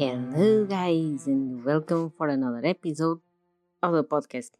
Hello, 0.00 0.64
guys, 0.64 1.26
and 1.26 1.62
welcome 1.62 2.10
for 2.16 2.28
another 2.28 2.64
episode 2.64 3.20
of 3.82 3.92
the 3.92 4.02
podcast. 4.02 4.52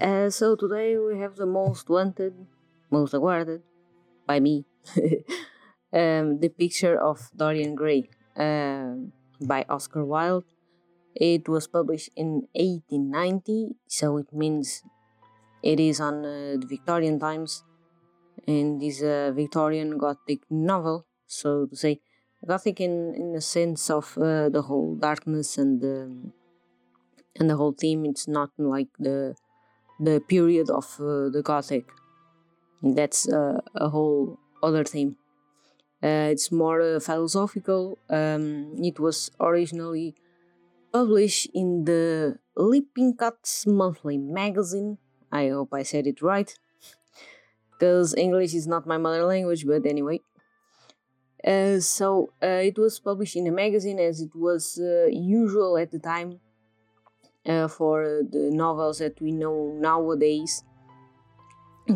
Uh, 0.00 0.30
so, 0.30 0.54
today 0.54 0.96
we 0.96 1.18
have 1.18 1.34
the 1.34 1.46
most 1.46 1.90
wanted, 1.90 2.46
most 2.88 3.12
awarded 3.12 3.62
by 4.24 4.38
me 4.38 4.64
um, 5.92 6.38
the 6.38 6.48
picture 6.56 6.96
of 6.96 7.28
Dorian 7.34 7.74
Gray 7.74 8.08
uh, 8.36 9.10
by 9.40 9.64
Oscar 9.68 10.04
Wilde. 10.04 10.44
It 11.16 11.48
was 11.48 11.66
published 11.66 12.10
in 12.14 12.46
1890, 12.54 13.74
so 13.88 14.16
it 14.18 14.32
means 14.32 14.84
it 15.60 15.80
is 15.80 15.98
on 15.98 16.24
uh, 16.24 16.54
the 16.60 16.68
Victorian 16.68 17.18
times 17.18 17.64
and 18.46 18.80
is 18.80 19.02
a 19.02 19.32
Victorian 19.34 19.98
Gothic 19.98 20.42
novel, 20.48 21.04
so 21.26 21.66
to 21.66 21.74
say. 21.74 22.00
Gothic 22.44 22.80
in, 22.80 23.14
in 23.14 23.32
the 23.32 23.40
sense 23.40 23.90
of 23.90 24.16
uh, 24.18 24.48
the 24.48 24.62
whole 24.62 24.94
darkness 24.96 25.58
and 25.58 25.80
the 25.80 26.32
and 27.38 27.50
the 27.50 27.56
whole 27.56 27.72
theme. 27.72 28.04
It's 28.04 28.28
not 28.28 28.50
like 28.58 28.88
the 28.98 29.34
the 30.00 30.20
period 30.20 30.70
of 30.70 31.00
uh, 31.00 31.28
the 31.30 31.42
Gothic. 31.44 31.86
That's 32.82 33.28
uh, 33.28 33.60
a 33.74 33.88
whole 33.88 34.38
other 34.62 34.84
theme. 34.84 35.16
Uh, 36.02 36.28
it's 36.30 36.52
more 36.52 36.80
uh, 36.80 37.00
philosophical. 37.00 37.98
Um, 38.10 38.74
it 38.82 39.00
was 39.00 39.30
originally 39.40 40.14
published 40.92 41.48
in 41.54 41.84
the 41.84 42.38
Leaping 42.54 43.14
Lippincott's 43.14 43.66
monthly 43.66 44.18
magazine. 44.18 44.98
I 45.32 45.48
hope 45.48 45.72
I 45.72 45.82
said 45.82 46.06
it 46.06 46.22
right, 46.22 46.54
because 47.72 48.14
English 48.14 48.54
is 48.54 48.66
not 48.66 48.86
my 48.86 48.98
mother 48.98 49.24
language. 49.24 49.66
But 49.66 49.86
anyway, 49.86 50.20
so 51.80 52.32
uh, 52.42 52.46
it 52.46 52.76
was 52.76 52.98
published 52.98 53.36
in 53.36 53.46
a 53.46 53.52
magazine 53.52 54.00
as 54.00 54.20
it 54.20 54.34
was 54.34 54.80
uh, 54.82 55.06
usual 55.06 55.78
at 55.78 55.90
the 55.92 55.98
time 55.98 56.40
uh, 57.46 57.68
for 57.68 58.22
the 58.28 58.50
novels 58.52 58.98
that 58.98 59.20
we 59.20 59.30
know 59.30 59.72
nowadays 59.78 60.64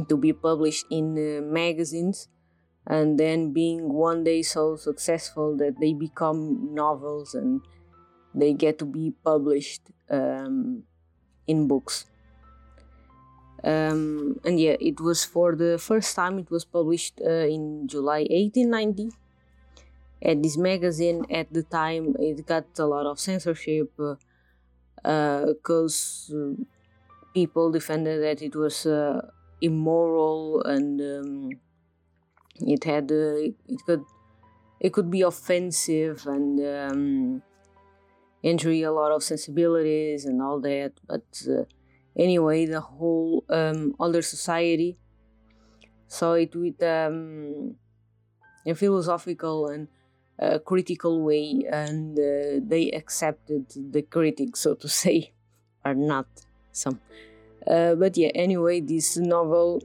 to 0.09 0.17
be 0.17 0.33
published 0.33 0.87
in 0.91 1.53
magazines 1.53 2.29
and 2.87 3.19
then 3.19 3.53
being 3.53 3.93
one 3.93 4.25
day 4.25 4.43
so 4.43 4.77
successful 4.77 5.57
that 5.57 5.79
they 5.81 5.93
become 5.93 6.73
novels 6.73 7.35
and 7.35 7.61
they 8.35 8.53
get 8.53 8.79
to 8.79 8.85
be 8.85 9.13
published 9.25 9.83
um, 10.09 10.85
in 11.47 11.67
books. 11.67 12.07
Um, 13.63 14.41
and 14.45 14.59
yeah, 14.59 14.77
it 14.81 15.01
was 15.01 15.25
for 15.25 15.55
the 15.55 15.77
first 15.79 16.17
time 16.17 16.39
it 16.39 16.51
was 16.51 16.65
published 16.65 17.21
uh, 17.21 17.47
in 17.47 17.87
July 17.87 18.21
1890 18.31 19.11
at 20.23 20.43
this 20.43 20.57
magazine 20.57 21.25
at 21.31 21.53
the 21.53 21.63
time 21.63 22.15
it 22.19 22.47
got 22.47 22.67
a 22.79 22.87
lot 22.87 23.07
of 23.07 23.19
censorship 23.19 23.91
because 23.97 24.19
uh, 26.33 26.37
uh, 26.37 26.55
people 27.35 27.71
defended 27.71 28.23
that 28.23 28.43
it 28.43 28.55
was 28.55 28.87
uh, 28.87 29.21
immoral 29.61 30.63
and 30.65 31.01
um, 31.01 31.51
it 32.61 32.85
had 32.85 33.11
it 33.11 33.55
could 33.87 34.05
it 34.81 34.93
could 34.93 35.11
be 35.11 35.23
offensive 35.23 36.27
and 36.27 36.61
um, 36.61 37.43
injury 38.43 38.83
a 38.83 38.93
lot 38.93 39.13
of 39.13 39.23
sensibilities 39.23 40.25
and 40.25 40.41
all 40.41 40.61
that. 40.61 40.93
But 41.07 41.43
uh, 41.49 41.65
anyway 42.19 42.67
the 42.67 42.81
whole 42.81 43.45
um, 43.49 43.95
society 44.21 44.99
saw 46.07 46.35
it 46.35 46.55
with 46.57 46.83
um, 46.83 47.77
a 48.67 48.75
philosophical 48.75 49.69
and 49.69 49.89
uh, 50.41 50.59
critical 50.59 51.23
way 51.23 51.65
and 51.71 52.19
uh, 52.19 52.61
they 52.63 52.91
accepted 52.93 53.67
the 53.93 54.03
critics 54.03 54.61
so 54.61 54.75
to 54.75 54.89
say 55.03 55.33
or 55.85 55.95
not 55.95 56.27
some. 56.73 57.01
Uh, 57.67 57.95
but 57.95 58.17
yeah 58.17 58.31
anyway 58.35 58.81
this 58.81 59.17
novel 59.17 59.83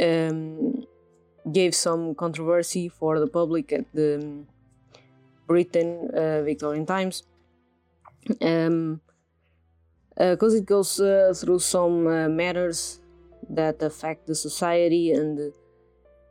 um, 0.00 0.84
gave 1.50 1.74
some 1.74 2.14
controversy 2.14 2.88
for 2.88 3.18
the 3.18 3.26
public 3.26 3.72
at 3.72 3.86
the 3.94 4.44
britain 5.46 6.10
uh, 6.14 6.42
victorian 6.42 6.84
times. 6.84 7.24
Because 8.26 8.66
um, 8.66 9.00
uh, 10.20 10.36
it 10.36 10.66
goes 10.66 11.00
uh, 11.00 11.32
through 11.34 11.60
some 11.60 12.04
matters 12.36 13.00
that 13.48 13.82
affect 13.82 14.26
the 14.26 14.34
society 14.34 15.12
and 15.12 15.52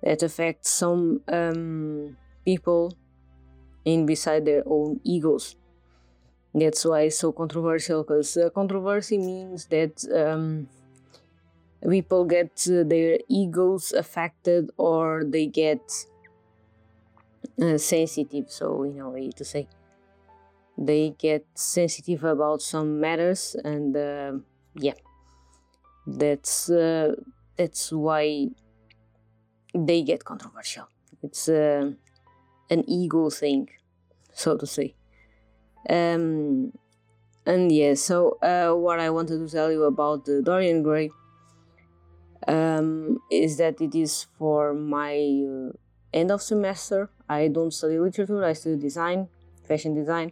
that 0.03 0.21
affect 0.21 0.67
some 0.67 1.21
um, 1.27 2.15
people 2.45 2.93
in 3.87 4.05
beside 4.05 4.43
their 4.43 4.63
own 4.65 4.99
egos. 5.05 5.55
That's 6.53 6.83
why 6.83 7.01
it's 7.07 7.19
so 7.19 7.31
controversial 7.31 8.03
because 8.03 8.35
uh, 8.35 8.49
controversy 8.49 9.17
means 9.17 9.67
that 9.67 9.95
um, 10.13 10.67
people 11.89 12.25
get 12.25 12.51
uh, 12.67 12.83
their 12.83 13.19
egos 13.29 13.93
affected 13.93 14.69
or 14.77 15.23
they 15.23 15.45
get 15.45 15.79
uh, 17.61 17.77
sensitive. 17.77 18.45
So, 18.49 18.83
in 18.83 18.99
a 18.99 19.09
way 19.09 19.29
to 19.37 19.45
say, 19.45 19.67
they 20.77 21.15
get 21.17 21.45
sensitive 21.55 22.25
about 22.25 22.61
some 22.61 22.99
matters, 22.99 23.55
and 23.63 23.95
uh, 23.95 24.33
yeah, 24.75 24.99
that's 26.05 26.69
uh, 26.69 27.15
that's 27.55 27.91
why 27.93 28.47
they 29.73 30.01
get 30.01 30.25
controversial. 30.25 30.87
It's 31.23 31.47
uh, 31.47 31.91
an 32.69 32.83
ego 32.87 33.29
thing, 33.29 33.69
so 34.33 34.57
to 34.57 34.65
say. 34.65 34.95
Um, 35.89 36.73
and 37.45 37.71
yeah, 37.71 37.93
so 37.93 38.37
uh, 38.41 38.73
what 38.75 38.99
I 38.99 39.09
wanted 39.09 39.39
to 39.39 39.49
tell 39.49 39.71
you 39.71 39.83
about 39.83 40.25
the 40.25 40.41
Dorian 40.41 40.83
Gray 40.83 41.09
um, 42.47 43.19
is 43.31 43.57
that 43.57 43.79
it 43.79 43.95
is 43.95 44.27
for 44.37 44.73
my 44.73 45.15
uh, 45.15 45.71
end 46.13 46.31
of 46.31 46.41
semester. 46.41 47.09
I 47.29 47.47
don't 47.47 47.71
study 47.71 47.99
literature, 47.99 48.43
I 48.43 48.53
study 48.53 48.77
design, 48.77 49.29
fashion 49.67 49.93
design, 49.93 50.31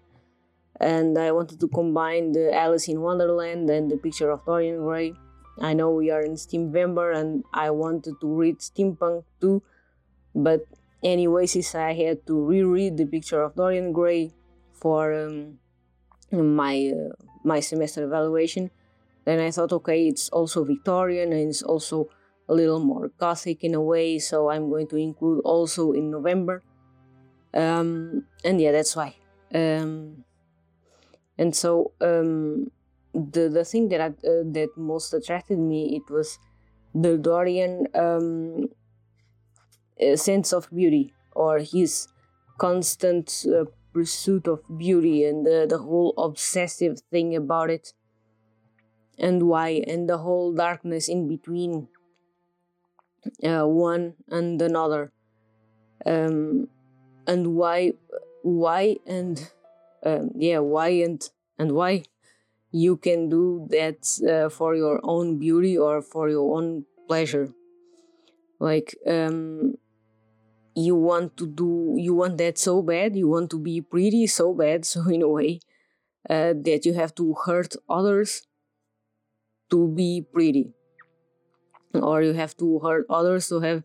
and 0.79 1.17
I 1.17 1.31
wanted 1.31 1.59
to 1.61 1.67
combine 1.67 2.33
the 2.33 2.53
Alice 2.53 2.87
in 2.87 3.01
Wonderland 3.01 3.69
and 3.69 3.89
the 3.89 3.97
picture 3.97 4.29
of 4.31 4.45
Dorian 4.45 4.83
Gray. 4.83 5.13
I 5.61 5.73
know 5.73 5.91
we 5.91 6.11
are 6.11 6.21
in 6.21 6.33
Steamvember 6.33 7.15
and 7.15 7.45
I 7.53 7.69
wanted 7.71 8.19
to 8.19 8.27
read 8.27 8.59
steampunk 8.59 9.23
too, 9.39 9.63
but 10.33 10.65
Anyways, 11.03 11.51
since 11.51 11.75
I 11.75 11.93
had 11.93 12.25
to 12.27 12.43
reread 12.43 12.97
the 12.97 13.05
picture 13.05 13.41
of 13.41 13.55
Dorian 13.55 13.91
Gray 13.91 14.33
for 14.73 15.13
um, 15.13 15.59
my 16.31 16.91
uh, 16.93 17.13
my 17.43 17.59
semester 17.59 18.03
evaluation, 18.03 18.71
then 19.25 19.39
I 19.39 19.51
thought, 19.51 19.71
okay, 19.73 20.07
it's 20.07 20.29
also 20.29 20.63
Victorian 20.63 21.31
and 21.33 21.49
it's 21.49 21.61
also 21.61 22.09
a 22.47 22.53
little 22.53 22.79
more 22.79 23.09
gothic 23.17 23.63
in 23.63 23.73
a 23.73 23.81
way, 23.81 24.19
so 24.19 24.49
I'm 24.49 24.69
going 24.69 24.87
to 24.89 24.97
include 24.97 25.41
also 25.43 25.91
in 25.91 26.11
Victober. 26.11 26.61
Um, 27.53 28.25
and 28.43 28.61
yeah, 28.61 28.71
that's 28.71 28.95
why. 28.95 29.15
Um, 29.53 30.25
and 31.37 31.55
so 31.55 31.93
um, 32.01 32.71
the 33.13 33.49
the 33.49 33.65
thing 33.65 33.89
that 33.89 34.01
I, 34.01 34.07
uh, 34.07 34.43
that 34.51 34.69
most 34.77 35.13
attracted 35.13 35.57
me 35.59 35.95
it 35.95 36.11
was 36.11 36.37
the 36.93 37.17
Dorian 37.17 37.87
sense 40.15 40.53
of 40.53 40.69
beauty 40.71 41.13
or 41.31 41.59
his 41.59 42.07
constant 42.57 43.45
uh, 43.47 43.65
pursuit 43.93 44.47
of 44.47 44.61
beauty 44.77 45.23
and 45.23 45.45
the, 45.45 45.65
the 45.69 45.77
whole 45.77 46.13
obsessive 46.17 46.99
thing 47.11 47.35
about 47.35 47.69
it 47.69 47.93
and 49.17 49.43
why 49.43 49.83
and 49.87 50.09
the 50.09 50.17
whole 50.17 50.53
darkness 50.53 51.07
in 51.07 51.27
between 51.27 51.87
uh, 53.43 53.65
one 53.65 54.13
and 54.29 54.61
another. 54.61 55.11
Um, 56.05 56.67
and 57.25 57.55
why 57.55 57.93
why 58.43 58.97
and 59.07 59.49
um, 60.05 60.31
yeah 60.35 60.59
why 60.59 60.89
and 60.89 61.27
and 61.57 61.71
why 61.71 62.03
you 62.71 62.97
can 62.97 63.29
do 63.29 63.65
that 63.71 64.05
uh, 64.29 64.49
for 64.49 64.75
your 64.75 64.99
own 65.03 65.39
beauty 65.39 65.77
or 65.77 66.01
for 66.01 66.29
your 66.29 66.55
own 66.55 66.85
pleasure. 67.07 67.53
Like 68.59 68.95
um 69.07 69.75
you 70.75 70.95
want 70.95 71.37
to 71.37 71.47
do 71.47 71.95
you 71.97 72.13
want 72.13 72.37
that 72.37 72.57
so 72.57 72.81
bad 72.81 73.15
you 73.15 73.27
want 73.27 73.49
to 73.49 73.59
be 73.59 73.81
pretty 73.81 74.27
so 74.27 74.53
bad 74.53 74.85
so 74.93 75.07
in 75.09 75.21
a 75.21 75.29
way 75.29 75.59
uh, 76.29 76.53
that 76.55 76.85
you 76.85 76.93
have 76.93 77.13
to 77.15 77.35
hurt 77.45 77.75
others 77.89 78.47
to 79.69 79.87
be 79.87 80.25
pretty. 80.33 80.73
Or 81.93 82.21
you 82.21 82.33
have 82.33 82.57
to 82.57 82.79
hurt 82.79 83.05
others 83.09 83.47
to 83.49 83.59
have 83.61 83.83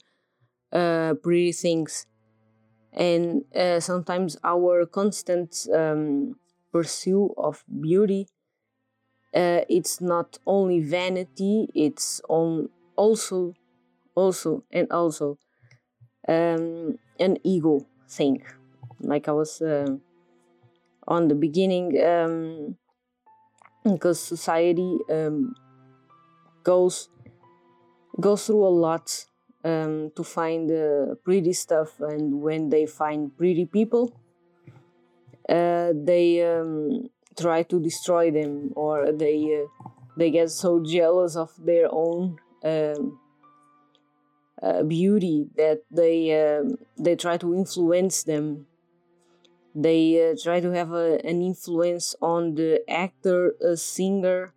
uh, 0.72 1.14
pretty 1.22 1.52
things. 1.52 2.06
And 2.92 3.44
uh, 3.54 3.80
sometimes 3.80 4.36
our 4.42 4.84
constant 4.86 5.66
um, 5.74 6.36
pursuit 6.72 7.32
of 7.36 7.64
beauty 7.80 8.28
uh, 9.34 9.60
it's 9.68 10.00
not 10.00 10.38
only 10.46 10.80
vanity 10.80 11.68
it's 11.74 12.20
on 12.28 12.68
also 12.96 13.54
also 14.14 14.64
and 14.72 14.90
also 14.90 15.38
um, 16.28 16.98
an 17.18 17.38
ego 17.44 17.86
thing, 18.08 18.42
like 19.00 19.28
I 19.28 19.32
was 19.32 19.60
uh, 19.60 19.96
on 21.06 21.28
the 21.28 21.34
beginning 21.34 22.00
um, 22.02 22.76
because 23.84 24.20
society 24.20 24.98
um, 25.10 25.54
goes 26.62 27.08
goes 28.20 28.46
through 28.46 28.66
a 28.66 28.68
lot 28.68 29.24
um, 29.64 30.10
to 30.16 30.22
find 30.24 30.70
uh, 30.70 31.14
pretty 31.24 31.52
stuff. 31.52 32.00
And 32.00 32.42
when 32.42 32.68
they 32.68 32.86
find 32.86 33.36
pretty 33.36 33.66
people 33.66 34.12
uh, 35.50 35.92
they 35.94 36.46
um, 36.46 37.10
try 37.38 37.62
to 37.64 37.80
destroy 37.80 38.30
them 38.30 38.72
or 38.76 39.10
they 39.12 39.62
uh, 39.62 39.88
they 40.16 40.30
get 40.30 40.50
so 40.50 40.80
jealous 40.80 41.34
of 41.34 41.50
their 41.58 41.88
own 41.90 42.36
um, 42.64 43.18
uh, 44.62 44.82
beauty 44.82 45.48
that 45.56 45.82
they 45.90 46.32
um, 46.40 46.76
they 46.98 47.16
try 47.16 47.36
to 47.38 47.54
influence 47.54 48.22
them. 48.24 48.66
They 49.74 50.30
uh, 50.30 50.36
try 50.42 50.60
to 50.60 50.70
have 50.72 50.92
a, 50.92 51.24
an 51.24 51.42
influence 51.42 52.14
on 52.20 52.56
the 52.56 52.82
actor 52.90 53.54
a 53.62 53.76
singer 53.76 54.52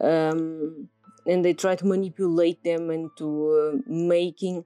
um, 0.00 0.88
and 1.26 1.44
they 1.44 1.54
try 1.54 1.74
to 1.76 1.86
manipulate 1.86 2.62
them 2.64 2.90
into 2.90 3.50
uh, 3.52 3.78
making 3.86 4.64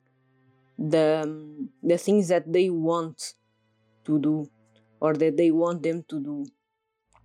the 0.78 1.22
um, 1.24 1.70
the 1.82 1.98
things 1.98 2.28
that 2.28 2.52
they 2.52 2.70
want 2.70 3.34
to 4.04 4.18
do 4.18 4.48
or 5.00 5.14
that 5.14 5.36
they 5.36 5.50
want 5.50 5.82
them 5.82 6.04
to 6.08 6.20
do. 6.20 6.46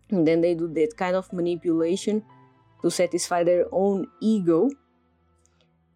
And 0.10 0.28
then 0.28 0.42
they 0.42 0.54
do 0.54 0.68
that 0.74 0.94
kind 0.98 1.16
of 1.16 1.32
manipulation 1.34 2.24
to 2.82 2.92
satisfy 2.92 3.44
their 3.44 3.66
own 3.72 4.08
ego 4.22 4.70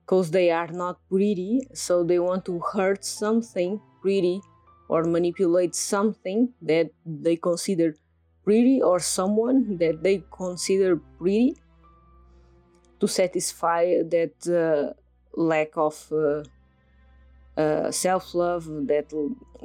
because 0.07 0.31
they 0.31 0.49
are 0.49 0.67
not 0.67 0.97
pretty 1.09 1.67
so 1.73 2.01
they 2.01 2.17
want 2.17 2.45
to 2.45 2.59
hurt 2.71 3.03
something 3.03 3.81
pretty 4.01 4.39
or 4.87 5.03
manipulate 5.03 5.75
something 5.75 6.53
that 6.61 6.89
they 7.05 7.35
consider 7.35 7.93
pretty 8.45 8.81
or 8.81 8.99
someone 8.99 9.77
that 9.77 10.01
they 10.01 10.23
consider 10.31 10.95
pretty 11.19 11.57
to 13.01 13.07
satisfy 13.07 14.01
that 14.03 14.35
uh, 14.47 14.93
lack 15.35 15.75
of 15.75 16.11
uh, 16.13 16.41
uh, 17.59 17.91
self-love 17.91 18.63
that 18.87 19.11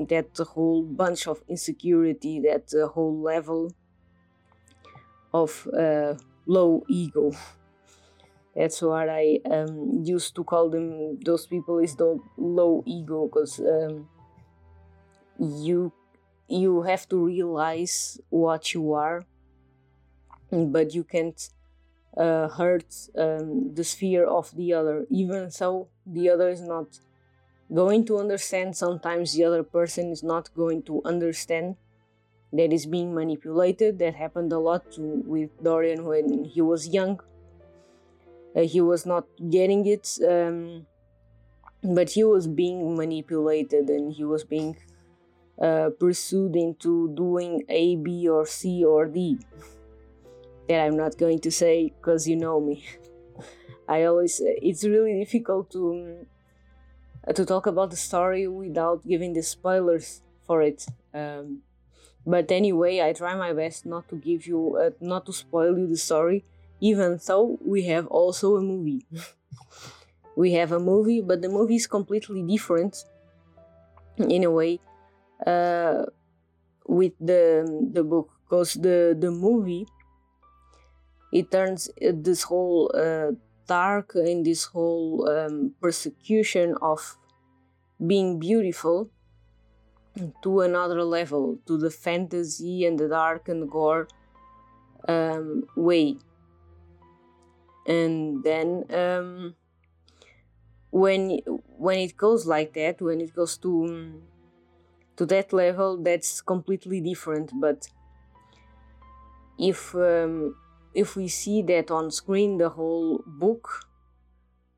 that 0.09 0.37
whole 0.49 0.83
bunch 0.83 1.29
of 1.29 1.41
insecurity 1.49 2.41
that 2.41 2.67
whole 2.95 3.17
level 3.23 3.71
of 5.33 5.69
uh, 5.79 6.15
low 6.47 6.83
ego 6.89 7.31
that's 8.55 8.83
what 8.83 9.09
i 9.09 9.39
um, 9.51 10.03
used 10.05 10.35
to 10.35 10.45
call 10.45 10.69
them. 10.69 11.19
Those 11.21 11.47
people 11.47 11.79
is 11.79 11.97
the 11.97 12.19
low 12.37 12.83
ego 12.87 13.27
because 13.27 13.59
um, 13.61 14.09
you 15.39 15.93
you 16.49 16.83
have 16.83 17.09
to 17.09 17.17
realize 17.17 18.21
what 18.29 18.75
you 18.75 18.93
are 18.93 19.25
but 20.53 20.95
you 20.95 21.03
can't 21.03 21.49
uh, 22.17 22.49
hurt 22.49 22.95
um, 23.17 23.75
the 23.75 23.85
sphere 23.85 24.27
of 24.27 24.55
the 24.55 24.73
other. 24.75 25.07
Even 25.11 25.51
so 25.51 25.89
the 26.07 26.29
other 26.29 26.51
is 26.51 26.61
not 26.61 26.99
going 27.73 28.05
to 28.07 28.19
understand. 28.19 28.77
Sometimes 28.77 29.33
the 29.33 29.45
other 29.45 29.63
person 29.63 30.11
is 30.11 30.23
not 30.23 30.51
going 30.55 30.83
to 30.83 31.01
understand 31.05 31.77
that 32.53 32.71
is 32.71 32.85
being 32.85 33.15
manipulated. 33.15 33.99
That 33.99 34.15
happened 34.15 34.53
a 34.53 34.59
lot 34.59 34.93
to, 34.93 35.23
with 35.25 35.51
dorian 35.63 36.05
when 36.05 36.45
he 36.45 36.61
was 36.61 36.89
young 36.89 37.21
he 38.61 38.81
was 38.81 39.07
not 39.07 39.27
getting 39.51 39.87
it 39.87 40.19
um, 40.29 40.87
but 41.83 42.11
he 42.11 42.25
was 42.25 42.47
being 42.47 42.97
manipulated 42.97 43.89
and 43.91 44.13
he 44.13 44.25
was 44.25 44.45
being 44.45 44.77
uh, 45.61 45.91
pursued 45.99 46.57
into 46.57 47.13
doing 47.15 47.63
A, 47.69 47.97
B, 47.97 48.29
or 48.29 48.47
C, 48.47 48.85
or 48.85 49.07
D. 49.07 49.39
that 50.69 50.81
I'm 50.81 50.97
not 50.97 51.19
going 51.19 51.41
to 51.41 51.51
say 51.51 51.93
because 51.97 52.29
you 52.29 52.37
know 52.37 52.61
me. 52.61 52.85
I 53.89 54.05
always, 54.05 54.41
it's 54.41 54.85
really 54.85 55.19
difficult 55.19 55.71
to 55.73 56.27
um, 57.29 57.35
to 57.35 57.45
talk 57.45 57.67
about 57.67 57.91
the 57.91 57.97
story 57.97 58.49
without 58.49 59.07
giving 59.07 59.33
the 59.33 59.43
spoilers 59.43 60.23
for 60.47 60.63
it. 60.63 60.87
Um, 61.15 61.59
but 62.27 62.51
anyway, 62.51 63.01
I 63.01 63.13
try 63.13 63.35
my 63.35 63.53
best 63.53 63.87
not 63.87 64.09
to 64.09 64.17
give 64.17 64.47
you, 64.47 64.77
uh, 64.77 64.91
not 65.01 65.27
to 65.27 65.33
spoil 65.33 65.79
you 65.79 65.87
the 65.87 65.97
story, 65.97 66.45
even 66.83 67.21
though 67.27 67.59
we 67.65 67.85
have 67.85 68.07
also 68.09 68.57
a 68.57 68.61
movie. 68.61 69.07
we 70.37 70.53
have 70.55 70.73
a 70.73 70.81
movie, 70.81 71.21
but 71.21 71.41
the 71.41 71.49
movie 71.49 71.77
is 71.77 71.87
completely 71.87 72.43
different. 72.43 73.05
In 74.19 74.45
a 74.45 74.51
way 74.51 74.81
uh, 75.47 76.05
with 76.87 77.13
the 77.21 77.65
the 77.93 78.03
book. 78.05 78.29
Because 78.45 78.75
the 78.75 79.17
the 79.19 79.31
movie 79.31 79.87
it 81.33 81.51
turns 81.51 81.89
this 81.99 82.43
whole 82.43 82.93
uh, 82.95 83.33
dark 83.67 84.13
in 84.15 84.43
this 84.43 84.65
whole 84.65 85.27
um, 85.31 85.73
persecution 85.81 86.77
of 86.83 87.17
being 88.07 88.39
beautiful 88.39 89.09
to 90.43 90.61
another 90.61 91.03
level 91.03 91.59
to 91.67 91.79
the 91.79 91.89
fantasy 91.89 92.85
and 92.85 92.99
the 92.99 93.09
dark 93.09 93.49
and 93.49 93.71
gore 93.71 94.07
um, 95.09 95.65
way 95.75 96.19
and 97.87 98.43
then 98.45 98.85
um, 98.91 99.55
when 100.91 101.39
when 101.79 101.99
it 101.99 102.17
goes 102.17 102.47
like 102.47 102.75
that 102.75 103.01
when 103.01 103.21
it 103.21 103.35
goes 103.35 103.57
to 103.59 103.85
um, 103.85 104.23
to 105.17 105.27
that 105.27 105.53
level 105.53 105.97
that's 106.03 106.41
completely 106.41 107.01
different. 107.01 107.53
But 107.61 107.89
if 109.59 109.95
um, 109.95 110.57
if 110.95 111.17
we 111.17 111.29
see 111.29 111.63
that 111.63 111.91
on 111.91 112.11
screen 112.11 112.59
the 112.59 112.69
whole 112.71 113.23
book 113.27 113.87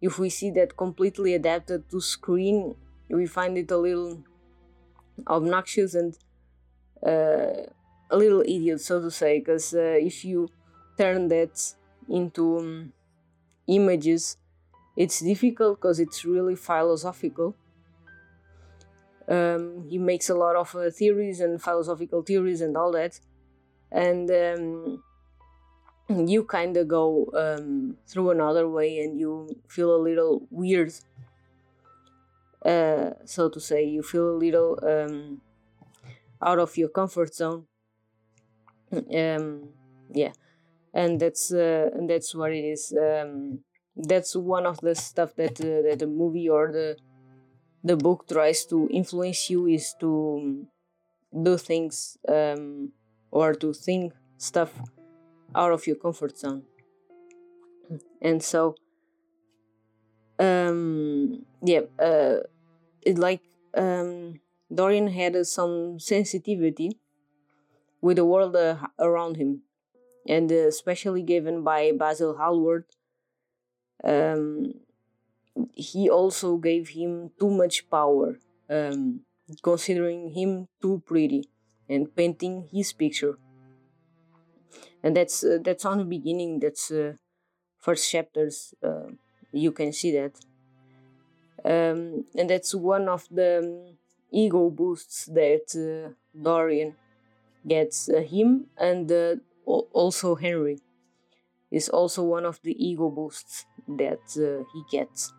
if 0.01 0.19
we 0.19 0.29
see 0.29 0.51
that 0.51 0.77
completely 0.77 1.35
adapted 1.35 1.91
to 1.91 2.01
screen 2.01 2.75
we 3.09 3.27
find 3.27 3.57
it 3.57 3.71
a 3.71 3.77
little 3.77 4.23
obnoxious 5.27 5.95
and 5.95 6.17
uh, 7.07 7.67
a 8.11 8.17
little 8.17 8.43
idiot 8.43 8.81
so 8.81 9.01
to 9.01 9.11
say. 9.11 9.39
Because 9.39 9.75
uh, 9.75 9.97
if 9.99 10.25
you 10.25 10.49
turn 10.99 11.29
that 11.29 11.75
into 12.09 12.59
um, 12.59 12.93
images 13.69 14.37
it's 14.97 15.21
difficult 15.21 15.79
because 15.79 16.01
it's 16.01 16.25
really 16.25 16.57
philosophical 16.57 17.57
um, 19.29 19.87
he 19.89 19.99
makes 19.99 20.29
a 20.29 20.35
lot 20.35 20.57
of 20.57 20.75
uh, 20.75 20.91
theories 20.91 21.41
and 21.41 21.63
philosophical 21.63 22.23
theories 22.23 22.61
and 22.61 22.77
all 22.77 22.93
that, 22.93 23.21
and 23.91 24.31
um, 24.31 25.03
you 26.09 26.45
kind 26.45 26.77
of 26.77 26.89
go 26.89 27.31
um, 27.35 27.97
through 28.07 28.31
another 28.31 28.69
way 28.69 28.99
and 28.99 29.19
you 29.19 29.49
feel 29.69 29.95
a 29.95 30.01
little 30.03 30.47
weird, 30.51 30.93
uh, 32.65 33.11
so 33.25 33.49
to 33.49 33.61
say. 33.61 33.85
You 33.85 34.03
feel 34.03 34.31
a 34.31 34.39
little 34.39 34.79
um, 34.83 35.41
out 36.41 36.59
of 36.59 36.77
your 36.77 36.89
comfort 36.89 37.35
zone. 37.35 37.67
Um, 38.93 39.73
yeah, 40.13 40.33
and 40.95 41.21
that's 41.21 41.53
uh, 41.53 41.91
and 41.93 42.09
that's 42.09 42.35
what 42.35 42.53
it 42.53 42.65
is. 42.65 42.95
Um, 42.97 43.61
that's 43.97 44.35
one 44.35 44.67
of 44.67 44.81
the 44.81 44.95
stuff 44.95 45.35
that 45.37 45.61
uh, 45.61 45.83
that 45.89 45.99
the 45.99 46.07
movie 46.07 46.49
or 46.49 46.73
the 46.73 46.97
the 47.83 47.97
book 47.97 48.27
tries 48.29 48.65
to 48.67 48.89
influence 48.91 49.51
you 49.51 49.67
is 49.67 49.95
to 50.01 50.67
do 51.43 51.57
things 51.59 52.17
um, 52.29 52.93
or 53.31 53.55
to 53.55 53.73
think 53.73 54.15
stuff 54.39 54.73
out 55.55 55.73
of 55.73 55.87
your 55.87 55.97
comfort 55.97 56.39
zone 56.39 56.63
and 58.23 58.43
so 58.43 58.75
um, 60.39 61.45
yeah 61.63 61.83
uh, 61.99 62.37
it 63.03 63.19
like 63.19 63.43
um, 63.77 64.41
dorian 64.73 65.09
had 65.09 65.37
uh, 65.37 65.45
some 65.45 65.99
sensitivity 65.99 66.99
with 68.01 68.17
the 68.17 68.25
world 68.25 68.57
uh, 68.57 68.77
around 68.99 69.37
him 69.37 69.63
and 70.27 70.51
uh, 70.51 70.69
especially 70.69 71.23
given 71.23 71.63
by 71.63 71.93
basil 71.93 72.37
hallward 72.37 72.85
um, 74.05 74.75
he 75.75 76.09
also 76.11 76.57
gave 76.57 76.91
him 76.91 77.31
too 77.39 77.51
much 77.51 77.89
power, 77.91 78.39
um, 78.69 79.21
considering 79.63 80.31
him 80.31 80.69
too 80.81 81.03
pretty 81.07 81.49
and 81.89 82.15
painting 82.15 82.69
his 82.73 82.93
picture. 82.93 83.39
And 85.03 85.17
that's 85.17 85.45
uh, 85.45 85.59
that's 85.63 85.85
on 85.85 85.99
the 85.99 86.05
beginning. 86.05 86.61
That's 86.61 86.91
uh, 86.91 87.15
first 87.79 88.11
chapters. 88.11 88.75
Uh, 88.83 89.13
you 89.53 89.71
can 89.71 89.93
see 89.93 90.11
that, 90.13 90.33
um, 91.65 92.25
and 92.35 92.49
that's 92.49 92.75
one 92.75 93.09
of 93.09 93.29
the 93.31 93.59
um, 93.59 93.97
ego 94.33 94.71
boosts 94.71 95.27
that 95.27 95.69
uh, 95.77 96.15
Dorian 96.41 96.97
gets. 97.69 98.09
Uh, 98.09 98.21
him 98.21 98.67
and 98.79 99.13
uh, 99.13 99.37
also 99.67 100.35
Henry 100.35 100.79
is 101.71 101.89
also 101.89 102.23
one 102.23 102.45
of 102.45 102.61
the 102.63 102.75
ego 102.85 103.11
boosts 103.11 103.67
that 103.89 104.21
he 104.73 104.83
gets 104.91 105.33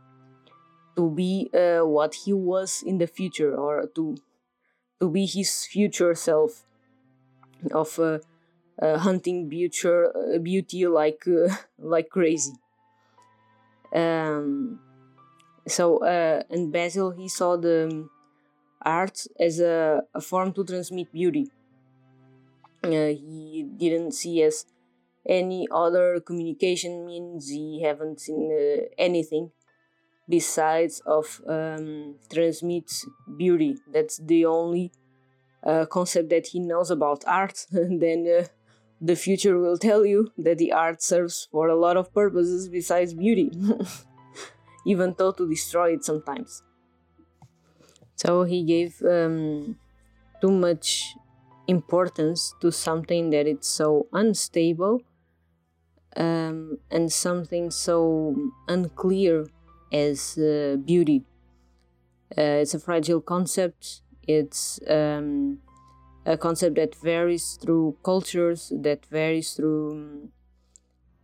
to 0.95 1.09
be 1.09 1.49
uh, 1.53 1.85
what 1.85 2.15
he 2.25 2.33
was 2.33 2.83
in 2.85 2.97
the 2.97 3.07
future 3.07 3.53
or 3.55 3.87
to 3.95 4.15
to 4.99 5.09
be 5.09 5.25
his 5.25 5.65
future 5.65 6.15
self 6.15 6.63
of 7.71 7.99
uh, 7.99 8.19
uh, 8.81 8.97
hunting 8.97 9.49
beauty, 9.49 9.87
uh, 9.87 10.37
beauty 10.41 10.87
like 10.87 11.25
uh, 11.27 11.53
like 11.77 12.09
crazy. 12.09 12.53
Um, 13.93 14.79
so 15.67 15.99
uh, 16.03 16.43
in 16.49 16.71
Basil, 16.71 17.11
he 17.11 17.27
saw 17.27 17.57
the 17.57 18.07
art 18.81 19.25
as 19.39 19.59
a, 19.59 20.03
a 20.13 20.21
form 20.21 20.53
to 20.53 20.63
transmit 20.63 21.11
beauty. 21.11 21.49
He 22.91 23.67
didn't 23.77 24.13
see 24.13 24.41
as 24.43 24.65
any 25.27 25.67
other 25.71 26.19
communication 26.19 27.05
means. 27.05 27.49
He 27.49 27.81
haven't 27.83 28.19
seen 28.19 28.51
anything 28.97 29.51
besides 30.27 31.01
of 31.05 31.41
um, 31.47 32.15
transmit 32.31 32.91
beauty. 33.37 33.77
That's 33.91 34.17
the 34.17 34.45
only 34.45 34.91
uh, 35.63 35.85
concept 35.85 36.29
that 36.29 36.47
he 36.47 36.59
knows 36.59 36.91
about 36.91 37.23
art. 37.27 37.65
then 37.71 38.27
uh, 38.27 38.45
the 39.01 39.15
future 39.15 39.57
will 39.57 39.77
tell 39.77 40.05
you 40.05 40.31
that 40.37 40.57
the 40.57 40.71
art 40.71 41.01
serves 41.01 41.47
for 41.51 41.67
a 41.67 41.75
lot 41.75 41.97
of 41.97 42.13
purposes 42.13 42.69
besides 42.69 43.13
beauty, 43.13 43.51
even 44.85 45.15
though 45.17 45.31
to 45.31 45.47
destroy 45.47 45.93
it 45.93 46.03
sometimes. 46.03 46.63
So 48.15 48.43
he 48.43 48.63
gave 48.63 49.01
um, 49.03 49.77
too 50.41 50.51
much 50.51 51.15
importance 51.67 52.53
to 52.61 52.71
something 52.71 53.29
that 53.31 53.47
it's 53.47 53.67
so 53.67 54.07
unstable 54.13 55.01
um, 56.15 56.77
and 56.91 57.11
something 57.11 57.71
so 57.71 58.35
unclear 58.67 59.47
as 59.91 60.37
uh, 60.37 60.77
beauty. 60.83 61.23
Uh, 62.37 62.61
it's 62.61 62.73
a 62.73 62.79
fragile 62.79 63.21
concept. 63.21 64.01
It's 64.27 64.79
um, 64.87 65.59
a 66.25 66.37
concept 66.37 66.75
that 66.75 66.95
varies 66.95 67.57
through 67.61 67.97
cultures, 68.03 68.71
that 68.75 69.05
varies 69.05 69.53
through 69.53 70.29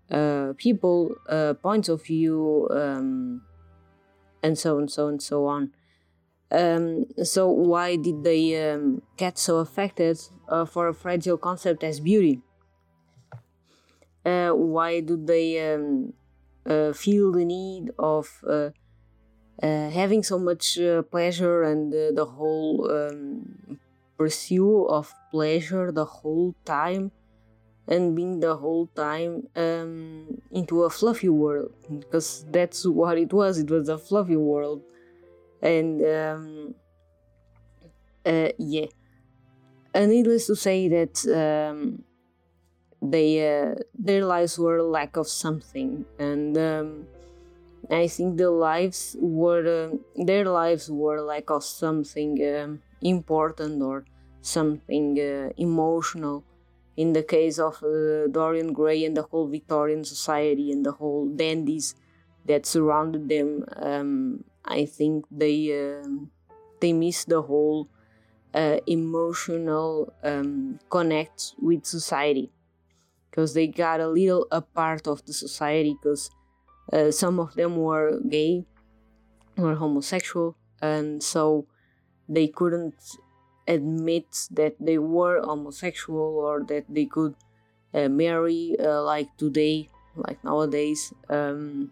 uh, 0.10 0.53
people, 0.57 1.15
uh, 1.29 1.53
points 1.55 1.89
of 1.89 2.03
view, 2.03 2.67
um, 2.71 3.41
and 4.43 4.57
so 4.57 4.77
on, 4.77 4.88
so 4.88 5.07
on, 5.07 5.19
so 5.19 5.48
on. 5.48 5.71
Um, 6.51 7.05
so 7.24 7.50
why 7.50 7.96
did 7.96 8.24
they 8.24 8.72
um, 8.72 9.01
get 9.15 9.38
so 9.38 9.60
affected 9.60 10.20
uh, 10.50 10.65
for 10.65 10.89
a 10.89 10.93
fragile 10.93 11.38
concept 11.38 11.84
as 11.84 12.01
beauty? 12.01 12.41
Uh, 14.25 14.51
why 14.51 15.00
do 15.00 15.17
they 15.17 15.74
um, 15.74 16.13
uh, 16.65 16.91
feel 16.91 17.31
the 17.31 17.46
need 17.46 17.89
of 17.98 18.43
uh, 18.48 18.70
uh, 19.63 19.89
having 19.89 20.24
so 20.24 20.38
much 20.38 20.77
pleasure 21.10 21.63
and 21.63 21.93
the 21.93 22.25
whole 22.25 22.91
um, 22.91 23.79
pursuit 24.17 24.86
of 24.88 25.13
pleasure 25.31 25.91
the 25.91 26.05
whole 26.05 26.53
time 26.65 27.12
and 27.88 28.15
being 28.15 28.41
the 28.41 28.55
whole 28.58 28.88
time 28.88 29.48
um, 29.55 30.41
into 30.51 30.84
a 30.84 30.89
fluffy 30.89 31.29
world? 31.29 31.72
Because 31.89 32.46
that's 32.50 32.86
what 32.86 33.17
it 33.17 33.31
was. 33.31 33.58
It 33.58 33.72
was 33.72 33.88
a 33.88 33.98
fluffy 33.98 34.36
world 34.36 34.84
and 35.62 36.03
um, 36.06 36.75
uh, 38.25 38.50
yeah. 38.58 38.88
And 39.94 40.12
needless 40.12 40.48
to 40.48 40.56
say 40.56 40.88
that 40.88 41.15
um, 41.27 42.03
they 43.01 43.30
uh, 43.41 43.75
their 43.98 44.25
lives 44.25 44.58
were 44.58 44.77
a 44.77 44.84
lack 44.84 45.18
of 45.18 45.27
something. 45.27 46.06
And 46.20 46.58
um, 46.58 47.08
i 47.89 48.08
think 48.08 48.38
the 48.38 48.50
lives 48.50 49.18
were 49.20 49.65
uh, 49.91 49.98
their 50.30 50.46
lives 50.46 50.89
were 50.89 51.22
lack 51.22 51.50
of 51.50 51.63
something 51.63 52.34
um, 52.56 52.82
important 53.01 53.82
or 53.82 54.06
something 54.41 55.20
uh, 55.20 55.50
emotional. 55.58 56.44
In 56.98 57.13
the 57.13 57.24
case 57.24 57.58
of 57.60 57.82
uh, 57.84 58.27
dorian 58.27 58.74
gray 58.74 59.03
and 59.06 59.15
the 59.18 59.24
whole 59.24 59.48
victorian 59.48 60.03
society 60.03 60.72
and 60.72 60.86
the 60.86 60.91
whole 60.91 61.27
dandies 61.27 61.96
that 62.46 62.65
surrounded 62.65 63.30
them 63.30 63.65
um, 63.77 64.44
i 64.65 64.86
think 64.86 65.25
they 65.32 65.58
um, 65.80 66.32
they 66.80 66.94
miss 66.94 67.25
the 67.25 67.41
whole 67.41 67.89
uh, 68.53 68.77
emotional 68.88 70.13
um, 70.24 70.80
connect 70.89 71.53
with 71.60 71.86
society. 71.86 72.51
Because 73.30 73.53
they 73.53 73.68
got 73.68 74.01
a 74.01 74.10
little 74.10 74.46
a 74.51 74.62
part 74.62 75.08
of 75.08 75.25
the 75.25 75.32
society 75.32 75.96
because 75.96 76.30
uh, 76.91 77.12
some 77.12 77.39
of 77.39 77.53
them 77.53 77.77
were 77.77 78.20
gay 78.27 78.65
or 79.58 79.75
homosexual 79.75 80.58
and 80.82 81.24
so 81.24 81.65
they 82.27 82.48
couldn't 82.48 82.96
admit 83.70 84.25
that 84.51 84.75
they 84.82 84.98
were 84.98 85.41
homosexual 85.41 86.39
or 86.39 86.63
that 86.63 86.84
they 86.89 87.06
could 87.06 87.36
uh, 87.94 88.10
marry 88.10 88.75
uh, 88.80 89.01
like 89.01 89.30
today 89.38 89.88
like 90.15 90.44
nowadays. 90.44 91.13
Um, 91.30 91.91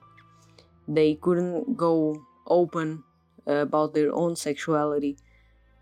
they 0.89 1.15
couldn't 1.15 1.77
go 1.77 2.21
open 2.49 3.03
about 3.45 3.93
their 3.93 4.13
own 4.13 4.35
sexuality. 4.35 5.17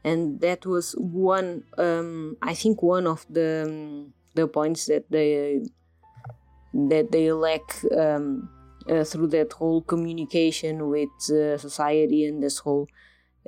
And 0.03 0.39
that 0.39 0.65
was 0.65 0.95
one 0.97 1.63
um, 1.77 2.38
i 2.41 2.53
think 2.53 2.81
one 2.81 3.07
of 3.07 3.25
the 3.29 3.63
um, 3.67 4.13
the 4.36 4.47
points 4.47 4.86
that 4.86 5.09
they 5.09 5.62
that 6.74 7.12
they 7.12 7.31
lack 7.31 7.83
um, 7.97 8.50
uh, 8.89 9.03
through 9.03 9.27
that 9.27 9.51
whole 9.53 9.81
communication 9.81 10.89
with 10.89 11.09
uh, 11.31 11.57
society 11.57 12.25
and 12.25 12.41
this 12.41 12.59
whole 12.59 12.88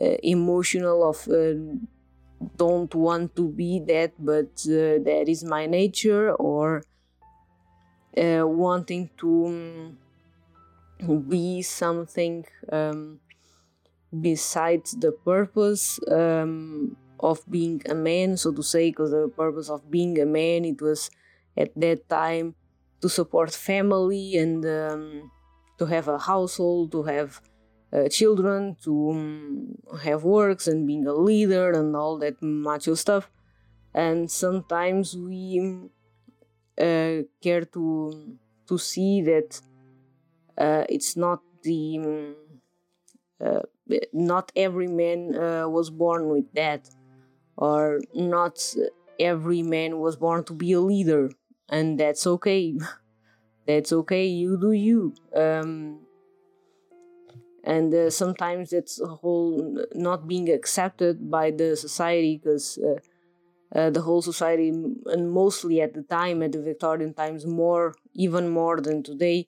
uh, 0.02 0.16
emotional 0.24 1.08
of 1.08 1.28
uh, 1.30 1.54
don't 2.58 2.96
want 2.96 3.36
to 3.36 3.50
be 3.50 3.80
that 3.80 4.12
but 4.18 4.52
uh, 4.66 4.98
that 5.08 5.26
is 5.28 5.44
my 5.44 5.66
nature 5.66 6.34
or 6.34 6.84
uh, 8.18 8.46
wanting 8.46 9.10
to 9.18 9.46
um, 9.46 9.98
be 11.08 11.62
something 11.62 12.46
um, 12.72 13.20
besides 14.22 14.92
the 15.00 15.12
purpose 15.12 16.00
um, 16.12 16.96
of 17.20 17.44
being 17.50 17.82
a 17.90 17.96
man, 17.96 18.38
so 18.38 18.52
to 18.52 18.64
say, 18.64 18.90
because 18.90 19.12
the 19.12 19.32
purpose 19.36 19.70
of 19.70 19.90
being 19.90 20.20
a 20.20 20.26
man 20.26 20.66
it 20.66 20.82
was 20.82 21.10
at 21.58 21.72
that 21.76 22.08
time 22.10 22.56
to 23.02 23.10
support 23.10 23.54
family 23.54 24.38
and 24.38 24.66
um, 24.66 25.32
to 25.78 25.86
have 25.86 26.08
a 26.08 26.18
household, 26.18 26.92
to 26.92 27.04
have 27.04 27.42
uh, 27.94 28.08
children, 28.10 28.76
to 28.84 29.12
um, 29.12 29.76
have 30.04 30.24
works 30.24 30.68
and 30.68 30.86
being 30.86 31.08
a 31.08 31.14
leader 31.14 31.72
and 31.72 31.96
all 31.96 32.18
that 32.18 32.42
macho 32.42 32.94
stuff. 32.94 33.32
And 33.94 34.30
sometimes 34.30 35.16
we 35.18 35.90
uh, 36.80 37.24
care 37.42 37.66
to 37.74 38.38
to 38.68 38.78
see 38.78 39.22
that 39.24 39.60
it's 40.60 41.16
not 41.18 41.42
the 41.64 42.36
uh, 43.44 43.62
not 44.14 44.52
every 44.56 44.88
man 44.88 45.36
uh, 45.36 45.68
was 45.68 45.90
born 45.90 46.30
with 46.30 46.52
that 46.54 46.90
or 47.58 48.02
not 48.14 48.60
every 49.20 49.64
man 49.64 50.00
was 50.00 50.16
born 50.18 50.44
to 50.46 50.54
be 50.54 50.74
a 50.74 50.80
leader. 50.82 51.32
And 51.70 52.00
that's 52.00 52.28
okay. 52.28 52.76
That's 53.68 53.94
okay. 53.94 54.26
You 54.28 54.58
do 54.60 54.72
you. 54.72 55.14
Um, 55.36 56.02
and 57.64 57.94
uh, 57.94 58.10
sometimes 58.10 58.74
it's 58.74 59.00
a 59.00 59.08
whole 59.08 59.78
not 59.94 60.28
being 60.28 60.50
accepted 60.50 61.30
by 61.30 61.52
the 61.52 61.76
society 61.76 62.40
because 62.42 62.78
uh, 62.80 63.00
uh, 63.78 63.90
the 63.90 64.02
whole 64.02 64.22
society 64.22 64.70
and 64.70 65.32
mostly 65.32 65.82
at 65.82 65.94
the 65.94 66.04
time 66.04 66.44
at 66.44 66.54
the 66.54 66.62
victorian 66.62 67.14
times 67.14 67.46
more 67.46 67.96
even 68.16 68.50
more 68.50 68.82
than 68.82 69.04
today 69.04 69.46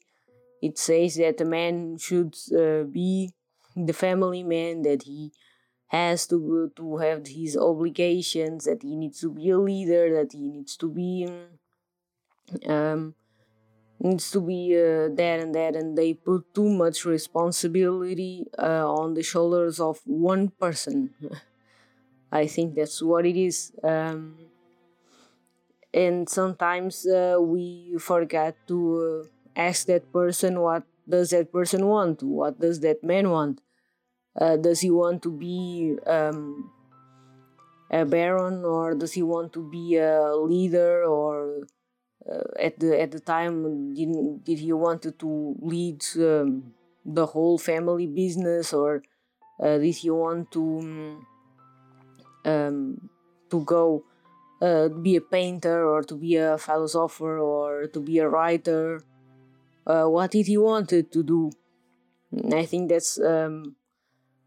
it 0.62 0.78
says 0.78 1.16
that 1.16 1.42
a 1.42 1.46
man 1.46 1.98
should 1.98 2.36
uh, 2.56 2.84
be 2.84 3.32
the 3.76 3.94
family 3.94 4.44
man 4.44 4.82
that 4.84 5.04
he 5.04 5.32
has 5.88 6.28
to 6.28 6.72
to 6.76 6.98
have 6.98 7.28
his 7.28 7.58
obligations 7.58 8.66
that 8.66 8.82
he 8.82 8.96
needs 8.96 9.20
to 9.22 9.32
be 9.32 9.50
a 9.50 9.58
leader 9.58 10.14
that 10.16 10.32
he 10.34 10.48
needs 10.48 10.78
to 10.78 10.90
be 10.90 11.28
um 12.68 13.14
needs 14.00 14.32
to 14.32 14.42
be 14.42 14.76
uh, 14.76 15.10
that 15.16 15.40
and 15.40 15.54
that 15.56 15.76
and 15.76 15.98
they 15.98 16.14
put 16.14 16.54
too 16.54 16.70
much 16.70 17.06
responsibility 17.06 18.48
uh, 18.58 18.86
on 18.92 19.14
the 19.14 19.24
shoulders 19.24 19.80
of 19.80 20.00
one 20.06 20.50
person. 20.50 21.14
I 22.32 22.48
think 22.48 22.76
that's 22.76 23.02
what 23.02 23.26
it 23.26 23.38
is 23.38 23.74
um, 23.84 24.38
and 25.94 26.28
sometimes 26.30 27.06
uh, 27.06 27.38
we 27.40 27.96
forget 28.00 28.56
to 28.68 28.78
uh, 29.26 29.41
ask 29.56 29.88
that 29.88 30.12
person 30.12 30.60
what 30.60 30.84
does 31.08 31.32
that 31.32 31.52
person 31.52 31.86
want 31.88 32.24
what 32.24 32.60
does 32.60 32.80
that 32.82 33.04
man 33.04 33.30
want 33.30 33.62
uh, 34.40 34.56
does 34.56 34.82
he 34.82 34.90
want 34.90 35.22
to 35.22 35.32
be 35.32 35.98
um, 36.08 36.72
a 37.92 38.06
baron 38.06 38.64
or 38.64 38.94
does 38.96 39.14
he 39.14 39.22
want 39.22 39.52
to 39.54 39.70
be 39.70 39.98
a 39.98 40.34
leader 40.36 41.04
or 41.04 41.68
uh, 42.32 42.44
at 42.60 42.80
the 42.80 43.00
at 43.02 43.12
the 43.12 43.20
time 43.20 43.94
did 43.94 44.44
did 44.44 44.60
he 44.60 44.72
wanted 44.72 45.18
to 45.20 45.56
lead 45.60 46.02
um, 46.18 46.74
the 47.06 47.26
whole 47.26 47.58
family 47.58 48.08
business 48.08 48.74
or 48.74 49.04
uh, 49.60 49.78
did 49.78 49.96
he 49.96 50.10
want 50.10 50.52
to 50.52 51.20
um, 52.46 53.10
to 53.50 53.64
go 53.64 54.04
uh, 54.62 54.88
be 54.90 55.16
a 55.16 55.22
painter 55.22 55.86
or 55.86 56.04
to 56.04 56.16
be 56.16 56.36
a 56.36 56.58
philosopher 56.58 57.40
or 57.40 57.88
to 57.88 58.00
be 58.00 58.20
a 58.20 58.30
writer. 58.30 59.04
Uh, 59.86 60.06
what 60.06 60.32
did 60.32 60.48
he 60.48 60.58
wanted 60.58 61.12
to 61.12 61.24
do? 61.24 61.52
I 62.54 62.66
think 62.66 62.90
that's 62.90 63.20
um, 63.20 63.76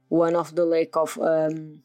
one 0.09 0.37
of 0.37 0.55
the 0.55 0.64
lack 0.64 0.97
of 0.97 1.19
um, 1.19 1.83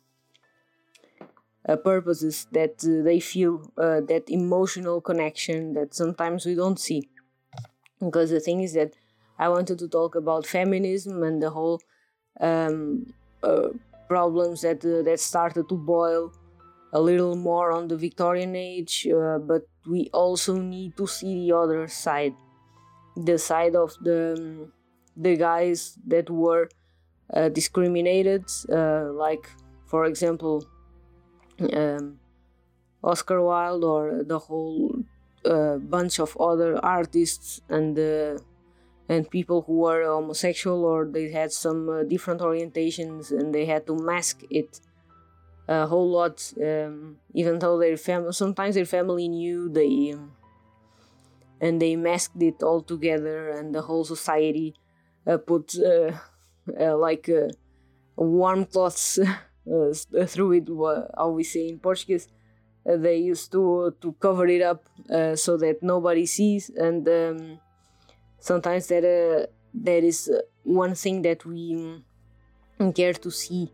uh, 1.67 1.75
purposes 1.75 2.47
that 2.51 2.83
uh, 2.83 3.03
they 3.03 3.19
feel 3.19 3.71
uh, 3.77 4.01
that 4.01 4.23
emotional 4.29 5.01
connection 5.01 5.73
that 5.73 5.93
sometimes 5.93 6.45
we 6.45 6.55
don't 6.55 6.79
see. 6.79 7.09
Because 7.99 8.29
the 8.29 8.39
thing 8.39 8.61
is 8.61 8.73
that 8.73 8.93
I 9.37 9.49
wanted 9.49 9.79
to 9.79 9.87
talk 9.87 10.15
about 10.15 10.47
feminism 10.47 11.23
and 11.23 11.41
the 11.41 11.49
whole 11.49 11.81
um, 12.39 13.13
uh, 13.43 13.69
problems 14.07 14.61
that 14.61 14.81
that 14.81 15.19
started 15.19 15.67
to 15.69 15.75
boil 15.75 16.31
a 16.91 16.99
little 16.99 17.35
more 17.35 17.71
on 17.71 17.87
the 17.87 17.97
Victorian 17.97 18.55
age, 18.55 19.07
uh, 19.07 19.37
but 19.37 19.67
we 19.87 20.09
also 20.11 20.55
need 20.55 20.97
to 20.97 21.05
see 21.07 21.47
the 21.47 21.55
other 21.55 21.87
side, 21.87 22.33
the 23.25 23.37
side 23.37 23.75
of 23.75 23.95
the 24.01 24.35
um, 24.37 24.73
the 25.15 25.35
guys 25.35 25.97
that 26.07 26.29
were 26.29 26.69
uh, 27.33 27.49
discriminated, 27.49 28.45
uh, 28.71 29.11
like 29.11 29.49
for 29.85 30.05
example, 30.05 30.65
um, 31.73 32.19
Oscar 33.03 33.41
Wilde 33.41 33.83
or 33.83 34.23
the 34.23 34.39
whole 34.39 35.03
uh, 35.45 35.77
bunch 35.77 36.19
of 36.19 36.37
other 36.37 36.83
artists 36.83 37.61
and 37.69 37.97
uh, 37.97 38.37
and 39.07 39.29
people 39.29 39.63
who 39.63 39.79
were 39.79 40.05
homosexual 40.05 40.85
or 40.85 41.05
they 41.05 41.31
had 41.31 41.51
some 41.51 41.89
uh, 41.89 42.03
different 42.03 42.41
orientations 42.41 43.31
and 43.31 43.53
they 43.53 43.65
had 43.65 43.87
to 43.87 43.95
mask 43.95 44.43
it 44.49 44.79
a 45.67 45.85
whole 45.85 46.09
lot, 46.09 46.51
um, 46.63 47.17
even 47.33 47.59
though 47.59 47.77
their 47.77 47.97
family 47.97 48.31
sometimes 48.31 48.75
their 48.75 48.85
family 48.85 49.27
knew 49.27 49.69
they 49.69 50.13
um, 50.13 50.31
and 51.61 51.81
they 51.81 51.95
masked 51.95 52.41
it 52.41 52.63
all 52.63 52.81
together, 52.81 53.49
and 53.49 53.73
the 53.73 53.81
whole 53.81 54.05
society 54.05 54.75
uh, 55.27 55.37
put 55.37 55.75
uh, 55.77 56.11
uh, 56.79 56.97
like 56.97 57.29
uh, 57.29 57.47
warm 58.15 58.65
cloths 58.65 59.19
uh, 59.19 60.25
through 60.25 60.51
it. 60.53 60.67
How 61.17 61.29
we 61.29 61.43
say 61.43 61.69
in 61.69 61.79
Portuguese, 61.79 62.27
uh, 62.89 62.97
they 62.97 63.17
used 63.17 63.51
to 63.51 63.95
to 64.01 64.13
cover 64.13 64.47
it 64.47 64.61
up 64.61 64.85
so 65.37 65.57
that 65.57 65.81
nobody 65.81 66.25
sees, 66.25 66.69
and 66.69 67.07
um, 67.07 67.59
sometimes 68.39 68.87
that 68.87 69.49
that 69.73 70.03
is 70.03 70.31
one 70.63 70.95
thing 70.95 71.21
that 71.21 71.45
we 71.45 71.75
um, 72.79 72.93
care 72.93 73.13
to 73.13 73.31
see 73.31 73.71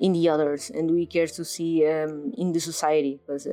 in 0.00 0.12
the 0.12 0.28
others 0.28 0.70
and 0.70 0.90
we 0.90 1.04
care 1.04 1.26
to 1.26 1.44
see 1.44 1.86
um, 1.86 2.32
in 2.38 2.52
the 2.52 2.60
society 2.60 3.20
because 3.20 3.46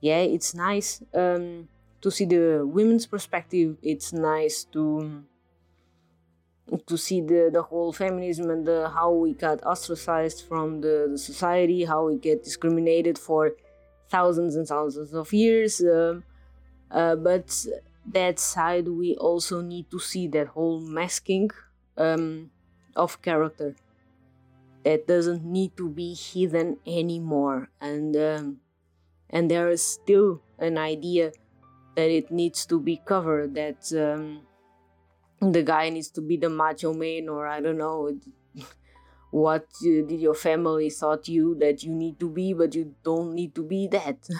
yeah 0.00 0.18
it's 0.18 0.54
nice 0.54 1.02
um, 1.14 1.68
to 2.06 2.10
see 2.16 2.26
the 2.36 2.62
women's 2.78 3.06
perspective 3.14 3.76
it's 3.82 4.12
nice 4.12 4.56
to 4.74 5.24
to 6.86 6.96
see 6.96 7.20
the, 7.20 7.50
the 7.52 7.62
whole 7.62 7.92
feminism 7.92 8.50
and 8.50 8.66
the, 8.66 8.90
how 8.98 9.10
we 9.12 9.32
got 9.32 9.58
ostracized 9.64 10.44
from 10.48 10.80
the, 10.84 11.08
the 11.12 11.18
society 11.18 11.84
how 11.84 12.06
we 12.06 12.16
get 12.16 12.44
discriminated 12.44 13.18
for 13.18 13.52
thousands 14.08 14.54
and 14.54 14.66
thousands 14.68 15.12
of 15.12 15.32
years 15.32 15.80
um, 15.80 16.22
uh, 16.90 17.16
but 17.16 17.66
that 18.06 18.38
side 18.38 18.86
we 18.88 19.16
also 19.16 19.60
need 19.60 19.90
to 19.90 19.98
see 19.98 20.28
that 20.28 20.48
whole 20.48 20.80
masking 20.80 21.50
um, 21.96 22.50
of 22.94 23.20
character. 23.22 23.74
That 24.84 25.06
doesn't 25.06 25.44
need 25.44 25.76
to 25.76 25.88
be 25.88 26.14
hidden 26.14 26.78
anymore. 26.86 27.70
And 27.80 28.16
um, 28.16 28.60
and 29.28 29.50
there 29.50 29.68
is 29.68 29.82
still 29.82 30.42
an 30.58 30.78
idea 30.78 31.32
that 31.96 32.10
it 32.10 32.30
needs 32.30 32.66
to 32.66 32.80
be 32.80 33.00
covered 33.04 33.54
that 33.54 33.80
um, 33.94 34.42
the 35.52 35.62
guy 35.62 35.88
needs 35.90 36.10
to 36.10 36.20
be 36.20 36.36
the 36.36 36.48
macho 36.48 36.92
man 36.94 37.28
or 37.28 37.46
i 37.46 37.60
don't 37.60 37.78
know 37.78 38.10
what 39.30 39.66
did 39.82 40.10
your 40.10 40.34
family 40.34 40.88
thought 40.90 41.28
you 41.28 41.54
that 41.60 41.82
you 41.82 41.92
need 41.92 42.18
to 42.18 42.28
be 42.30 42.52
but 42.54 42.74
you 42.74 42.94
don't 43.04 43.34
need 43.34 43.54
to 43.54 43.62
be 43.62 43.88
that. 43.88 44.18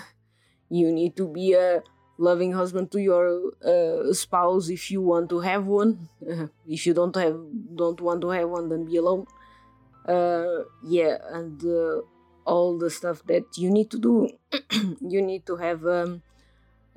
You 0.68 0.90
need 0.90 1.14
to 1.16 1.28
be 1.28 1.52
a 1.52 1.84
loving 2.18 2.50
husband 2.52 2.90
to 2.90 3.00
your 3.00 3.52
uh, 3.64 4.12
spouse 4.12 4.68
if 4.68 4.90
you 4.90 5.00
want 5.00 5.30
to 5.30 5.38
have 5.38 5.64
one. 5.66 6.08
If 6.66 6.86
you 6.86 6.92
don't 6.92 7.14
have 7.14 7.36
don't 7.76 8.00
want 8.00 8.20
to 8.22 8.30
have 8.30 8.48
one 8.48 8.68
then 8.68 8.84
be 8.84 8.96
alone. 8.96 9.26
Uh, 10.08 10.64
yeah 10.82 11.18
and 11.30 11.62
uh, 11.64 12.00
all 12.44 12.78
the 12.78 12.90
stuff 12.90 13.22
that 13.26 13.44
you 13.56 13.70
need 13.70 13.90
to 13.90 13.98
do. 13.98 14.28
You 15.14 15.22
need 15.22 15.46
to 15.46 15.56
have 15.56 15.86
um, 15.86 16.22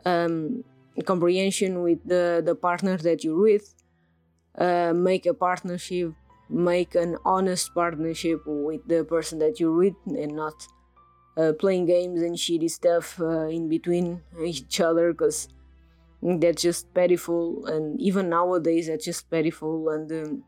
um, 0.05 0.63
comprehension 1.05 1.81
with 1.81 1.99
the, 2.05 2.41
the 2.45 2.55
partner 2.55 2.97
that 2.97 3.23
you're 3.23 3.39
with 3.39 3.75
uh, 4.57 4.93
make 4.93 5.25
a 5.25 5.33
partnership 5.33 6.13
make 6.49 6.95
an 6.95 7.15
honest 7.23 7.73
partnership 7.73 8.41
with 8.45 8.81
the 8.87 9.03
person 9.03 9.39
that 9.39 9.59
you're 9.59 9.75
with 9.75 9.93
and 10.07 10.35
not 10.35 10.67
uh, 11.37 11.53
playing 11.53 11.85
games 11.85 12.21
and 12.21 12.35
shitty 12.35 12.69
stuff 12.69 13.19
uh, 13.21 13.47
in 13.47 13.69
between 13.69 14.21
each 14.43 14.81
other 14.81 15.11
because 15.13 15.47
that's 16.21 16.61
just 16.61 16.93
pitiful. 16.93 17.65
And 17.67 17.99
even 18.01 18.29
nowadays 18.29 18.87
that's 18.87 19.05
just 19.05 19.29
pitiful. 19.29 19.89
And 19.89 20.11
um, 20.11 20.43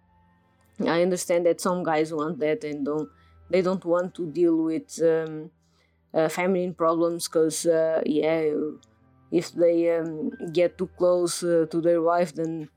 I 0.88 1.02
understand 1.02 1.46
that 1.46 1.62
some 1.62 1.84
guys 1.84 2.14
want 2.14 2.40
that 2.40 2.64
and 2.64 2.86
don't 2.86 3.10
they 3.50 3.62
don't 3.62 3.84
want 3.84 4.16
to 4.16 4.26
deal 4.28 4.58
with 4.64 5.00
um, 5.04 5.52
uh, 6.14 6.30
feminine 6.30 6.74
problems 6.74 7.28
because 7.28 7.66
uh, 7.66 8.02
yeah 8.06 8.44
if 9.32 9.52
they 9.54 9.98
um, 9.98 10.32
get 10.52 10.78
too 10.78 10.90
close 10.98 11.44
uh, 11.44 11.66
to 11.72 11.82
their 11.82 12.02
wife 12.02 12.34
then 12.36 12.70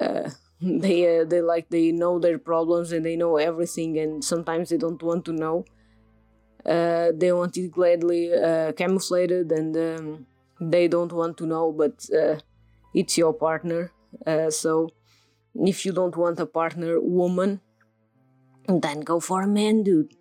uh, 0.00 0.30
they 0.60 1.20
uh, 1.20 1.24
they 1.24 1.40
like 1.40 1.68
they 1.70 1.92
know 1.92 2.18
their 2.18 2.38
problems 2.38 2.92
and 2.92 3.04
they 3.04 3.16
know 3.16 3.36
everything 3.36 3.98
and 3.98 4.24
sometimes 4.24 4.70
they 4.70 4.76
don't 4.76 5.02
want 5.02 5.24
to 5.24 5.32
know 5.32 5.64
uh, 6.66 7.12
they 7.14 7.32
want 7.32 7.56
it 7.56 7.70
gladly 7.70 8.30
camouflaged 8.76 9.52
and 9.52 9.76
um, 9.76 10.26
they 10.60 10.88
don't 10.88 11.12
want 11.12 11.36
to 11.36 11.46
know 11.46 11.72
but 11.72 12.04
it's 12.94 13.16
your 13.16 13.32
partner 13.32 13.92
so 14.50 14.88
if 15.66 15.84
you 15.84 15.92
don't 15.92 16.16
want 16.16 16.38
a 16.40 16.46
partner 16.46 17.00
woman, 17.00 17.60
then 18.68 19.00
go 19.00 19.20
for 19.20 19.42
a 19.42 19.46
man, 19.46 19.82
dude. 19.82 20.14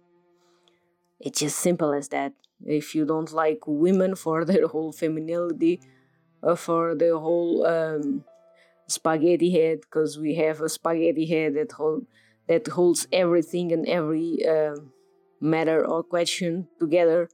It's 1.19 1.39
just 1.39 1.57
simple 1.59 1.93
as 1.93 2.09
that. 2.09 2.33
If 2.65 2.95
you 2.95 3.05
don't 3.05 3.31
like 3.31 3.59
women 3.65 4.15
for 4.23 4.45
their 4.45 4.67
whole 4.67 4.91
femininity, 4.91 5.81
uh, 6.43 6.55
for 6.55 6.95
the 6.95 7.17
whole 7.17 7.65
um, 7.65 8.23
spaghetti 8.87 9.51
head, 9.51 9.81
because 9.81 10.17
we 10.17 10.35
have 10.35 10.61
a 10.61 10.69
spaghetti 10.69 11.25
head 11.25 11.55
that 11.55 11.73
hold, 11.73 12.05
that 12.47 12.67
holds 12.67 13.07
everything 13.11 13.71
and 13.71 13.87
every 13.87 14.45
uh, 14.47 14.75
matter 15.41 15.85
or 15.85 16.03
question 16.03 16.67
together, 16.79 17.29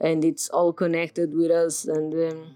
and 0.00 0.24
it's 0.24 0.48
all 0.48 0.72
connected 0.72 1.34
with 1.34 1.50
us 1.50 1.84
and. 1.84 2.14
Um, 2.14 2.54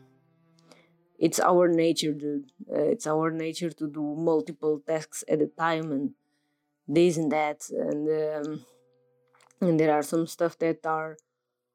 it's 1.22 1.38
our 1.38 1.68
nature 1.68 2.12
dude 2.12 2.50
uh, 2.68 2.82
it's 2.94 3.06
our 3.06 3.30
nature 3.30 3.70
to 3.70 3.86
do 3.88 4.02
multiple 4.16 4.82
tasks 4.84 5.22
at 5.28 5.40
a 5.40 5.46
time 5.46 5.92
and 5.92 6.10
this 6.88 7.16
and 7.16 7.30
that 7.30 7.60
and 7.70 8.08
um, 8.08 8.64
and 9.60 9.78
there 9.78 9.94
are 9.94 10.02
some 10.02 10.26
stuff 10.26 10.58
that 10.58 10.84
are 10.84 11.16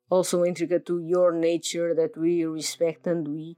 also 0.10 0.44
intricate 0.44 0.86
to 0.86 1.00
your 1.00 1.32
nature 1.32 1.94
that 1.94 2.18
we 2.18 2.46
respect 2.46 3.08
and 3.08 3.28
we 3.28 3.58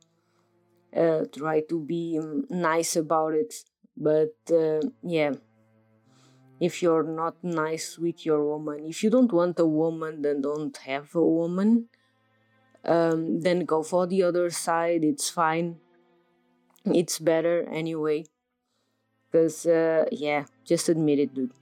uh, 0.95 1.25
try 1.35 1.61
to 1.61 1.79
be 1.79 2.17
um, 2.21 2.45
nice 2.49 2.95
about 2.95 3.33
it 3.33 3.53
but 3.95 4.35
uh, 4.51 4.79
yeah 5.03 5.31
if 6.59 6.81
you're 6.81 7.03
not 7.03 7.35
nice 7.43 7.97
with 7.97 8.25
your 8.25 8.43
woman 8.43 8.85
if 8.85 9.03
you 9.03 9.09
don't 9.09 9.31
want 9.31 9.59
a 9.59 9.65
woman 9.65 10.21
then 10.21 10.41
don't 10.41 10.77
have 10.77 11.13
a 11.15 11.23
woman 11.23 11.87
um, 12.85 13.41
then 13.41 13.65
go 13.65 13.83
for 13.83 14.07
the 14.07 14.23
other 14.23 14.49
side. 14.49 15.03
It's 15.03 15.29
fine. 15.29 15.77
It's 16.85 17.19
better 17.19 17.67
anyway. 17.69 18.25
Because, 19.31 19.65
uh, 19.65 20.05
yeah, 20.11 20.45
just 20.65 20.89
admit 20.89 21.19
it, 21.19 21.33
dude. 21.33 21.53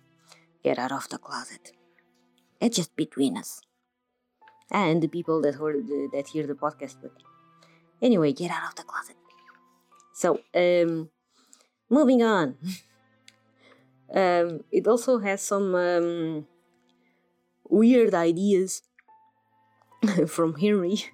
Get 0.64 0.80
out 0.80 0.92
of 0.92 1.10
the 1.10 1.18
closet. 1.18 1.74
It's 2.62 2.78
just 2.78 2.96
between 2.96 3.38
us. 3.38 3.62
And 4.72 5.02
the 5.02 5.08
people 5.08 5.42
that 5.42 5.56
heard 5.56 5.88
the, 5.88 6.10
that 6.14 6.28
hear 6.30 6.46
the 6.46 6.54
podcast. 6.54 6.98
But 7.02 7.12
anyway, 8.02 8.34
get 8.34 8.52
out 8.52 8.70
of 8.70 8.76
the 8.76 8.84
closet. 8.84 9.16
So, 10.14 10.40
um, 10.56 11.10
moving 11.90 12.24
on. 12.24 12.58
um, 14.14 14.64
it 14.72 14.88
also 14.88 15.20
has 15.20 15.42
some 15.42 15.76
um, 15.76 16.48
weird 17.70 18.14
ideas 18.14 18.82
from 20.28 20.56
Henry. 20.56 21.06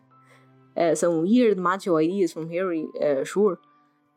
Uh, 0.75 0.95
some 0.95 1.21
weird 1.21 1.57
macho 1.57 1.97
ideas 1.97 2.33
from 2.33 2.49
Henry, 2.49 2.87
uh, 2.99 3.23
sure. 3.23 3.59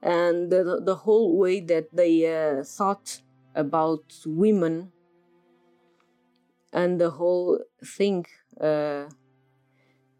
And 0.02 0.50
the, 0.50 0.80
the 0.82 0.94
whole 0.94 1.36
way 1.36 1.60
that 1.60 1.94
they 1.94 2.24
uh, 2.24 2.64
thought 2.64 3.20
about 3.54 4.04
women 4.24 4.92
and 6.72 7.00
the 7.00 7.10
whole 7.10 7.60
thing 7.84 8.26
uh, 8.60 9.04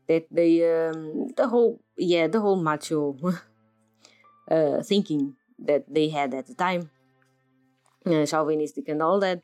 that 0.09 0.27
they 0.31 0.63
um, 0.63 1.29
the 1.37 1.49
whole 1.49 1.81
yeah 1.97 2.27
the 2.27 2.41
whole 2.41 2.57
macho 2.57 3.17
uh, 4.51 4.83
thinking 4.83 5.35
that 5.59 5.85
they 5.93 6.09
had 6.09 6.35
at 6.35 6.47
the 6.47 6.55
time, 6.55 6.91
uh, 8.07 8.25
chauvinistic 8.27 8.89
and 8.89 9.03
all 9.03 9.21
that. 9.21 9.43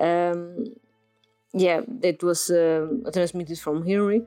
Um, 0.00 0.64
yeah, 1.52 1.80
that 2.00 2.22
was 2.22 2.50
uh, 2.50 2.86
transmitted 3.12 3.58
from 3.58 3.86
Henry. 3.86 4.22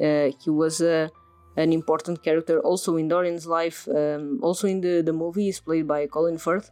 Uh, 0.00 0.30
he 0.42 0.50
was 0.50 0.80
uh, 0.80 1.08
an 1.56 1.72
important 1.72 2.22
character 2.22 2.60
also 2.60 2.96
in 2.96 3.08
Dorian's 3.08 3.46
life. 3.46 3.88
Um, 3.88 4.38
also 4.42 4.68
in 4.68 4.80
the, 4.80 5.02
the 5.02 5.12
movie, 5.12 5.48
is 5.48 5.60
played 5.60 5.88
by 5.88 6.06
Colin 6.06 6.38
Firth, 6.38 6.70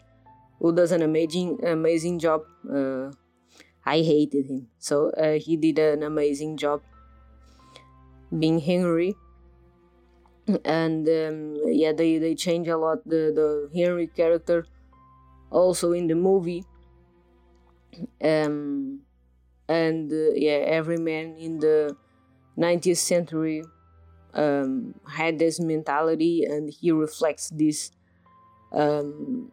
who 0.60 0.74
does 0.74 0.92
an 0.92 1.02
amazing 1.02 1.58
amazing 1.64 2.18
job. 2.18 2.42
Uh, 2.72 3.10
I 3.84 4.02
hated 4.02 4.46
him, 4.46 4.68
so 4.78 5.10
he 5.40 5.56
did 5.56 5.78
an 5.78 6.02
amazing 6.02 6.58
job 6.58 6.82
being 8.36 8.60
Henry. 8.60 9.14
And 10.64 11.06
um, 11.08 11.56
yeah, 11.66 11.92
they, 11.92 12.18
they 12.18 12.34
change 12.34 12.68
a 12.68 12.76
lot 12.76 13.04
the, 13.04 13.32
the 13.34 13.70
Henry 13.74 14.06
character 14.06 14.66
also 15.50 15.92
in 15.92 16.08
the 16.08 16.14
movie. 16.14 16.64
Um, 18.22 19.00
and 19.68 20.12
uh, 20.12 20.32
yeah, 20.34 20.64
every 20.66 20.98
man 20.98 21.36
in 21.38 21.58
the 21.58 21.96
19th 22.56 22.98
century 22.98 23.64
um, 24.34 24.94
had 25.08 25.38
this 25.38 25.60
mentality, 25.60 26.44
and 26.44 26.70
he 26.70 26.92
reflects 26.92 27.50
this 27.50 27.92
um, 28.72 29.52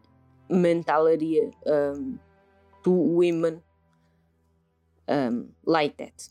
mentality 0.49 1.41
um, 1.67 2.19
to 2.83 2.91
women 2.91 3.63
um, 5.07 5.49
like 5.65 5.97
that. 5.97 6.29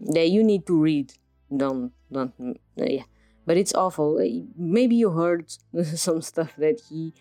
That 0.00 0.28
you 0.30 0.44
need 0.44 0.66
to 0.66 0.80
read. 0.80 1.12
Don't 1.56 1.92
don't 2.12 2.32
yeah, 2.76 3.04
but 3.46 3.56
it's 3.56 3.74
awful. 3.74 4.18
Uh, 4.18 4.44
maybe 4.56 4.96
you 4.96 5.10
heard 5.10 5.50
some 5.94 6.22
stuff 6.22 6.54
that 6.58 6.80
he 6.88 7.12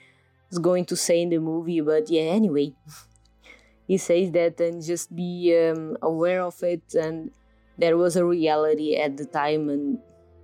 is 0.52 0.60
going 0.60 0.86
to 0.86 0.96
say 0.96 1.22
in 1.22 1.30
the 1.30 1.40
movie, 1.40 1.82
but 1.82 2.10
yeah. 2.10 2.24
Anyway, 2.24 2.74
he 3.88 3.98
says 3.98 4.32
that 4.32 4.60
and 4.60 4.84
just 4.84 5.16
be 5.16 5.56
um, 5.58 5.98
aware 6.02 6.42
of 6.42 6.62
it 6.64 6.94
and 6.96 7.32
there 7.78 7.98
was 7.98 8.16
a 8.16 8.26
reality 8.26 8.96
at 8.96 9.18
the 9.18 9.26
time 9.26 9.70
and 9.70 10.00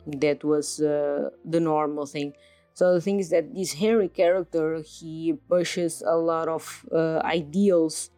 that 0.05 0.43
was 0.43 0.81
uh, 0.81 1.29
the 1.45 1.59
normal 1.59 2.05
thing 2.05 2.33
so 2.73 2.93
the 2.93 3.01
thing 3.01 3.19
is 3.19 3.29
that 3.29 3.53
this 3.53 3.73
henry 3.73 4.07
character 4.07 4.81
he 4.81 5.33
pushes 5.47 6.01
a 6.05 6.15
lot 6.15 6.47
of 6.47 6.85
uh, 6.91 7.19
ideals 7.23 8.09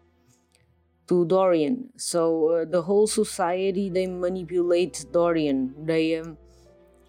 to 1.13 1.25
dorian. 1.25 1.89
So 1.95 2.21
uh, 2.49 2.65
the 2.65 2.81
whole 2.81 3.05
society 3.05 3.89
they 3.89 4.07
manipulate 4.07 5.05
dorian. 5.11 5.73
They 5.85 6.17
um, 6.17 6.37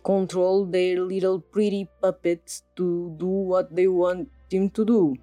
control 0.05 0.67
their 0.67 1.01
little 1.01 1.41
pretty 1.41 1.89
puppets 2.03 2.65
to 2.77 3.17
do 3.19 3.33
what 3.53 3.75
they 3.75 3.89
want 3.89 4.29
him 4.51 4.69
to 4.71 4.85
do. 4.85 5.17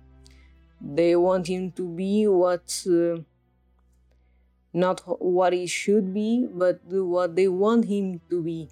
They 0.81 1.15
want 1.15 1.45
him 1.47 1.71
to 1.73 1.87
be 1.87 2.27
what 2.27 2.73
uh, 2.89 3.21
not 4.73 5.01
what 5.05 5.53
he 5.53 5.67
should 5.67 6.11
be 6.13 6.47
but 6.49 6.79
what 6.89 7.35
they 7.35 7.47
want 7.47 7.85
him 7.85 8.19
to 8.31 8.41
be. 8.41 8.69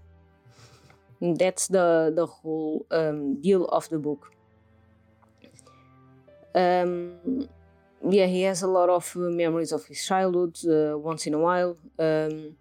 And 1.22 1.38
that's 1.38 1.68
the 1.68 2.12
the 2.16 2.26
whole 2.26 2.88
um, 2.90 3.42
deal 3.42 3.66
of 3.66 3.88
the 3.90 4.00
book. 4.00 4.34
Um, 6.56 7.48
yeah 8.08 8.26
he 8.26 8.44
has 8.44 8.62
a 8.62 8.68
lot 8.68 8.90
of 8.90 9.12
uh, 9.16 9.20
memories 9.20 9.72
of 9.72 9.86
his 9.86 10.06
childhood 10.06 10.58
uh, 10.66 10.98
once 10.98 11.28
in 11.28 11.34
a 11.34 11.40
while 11.40 11.78
um, 12.00 12.56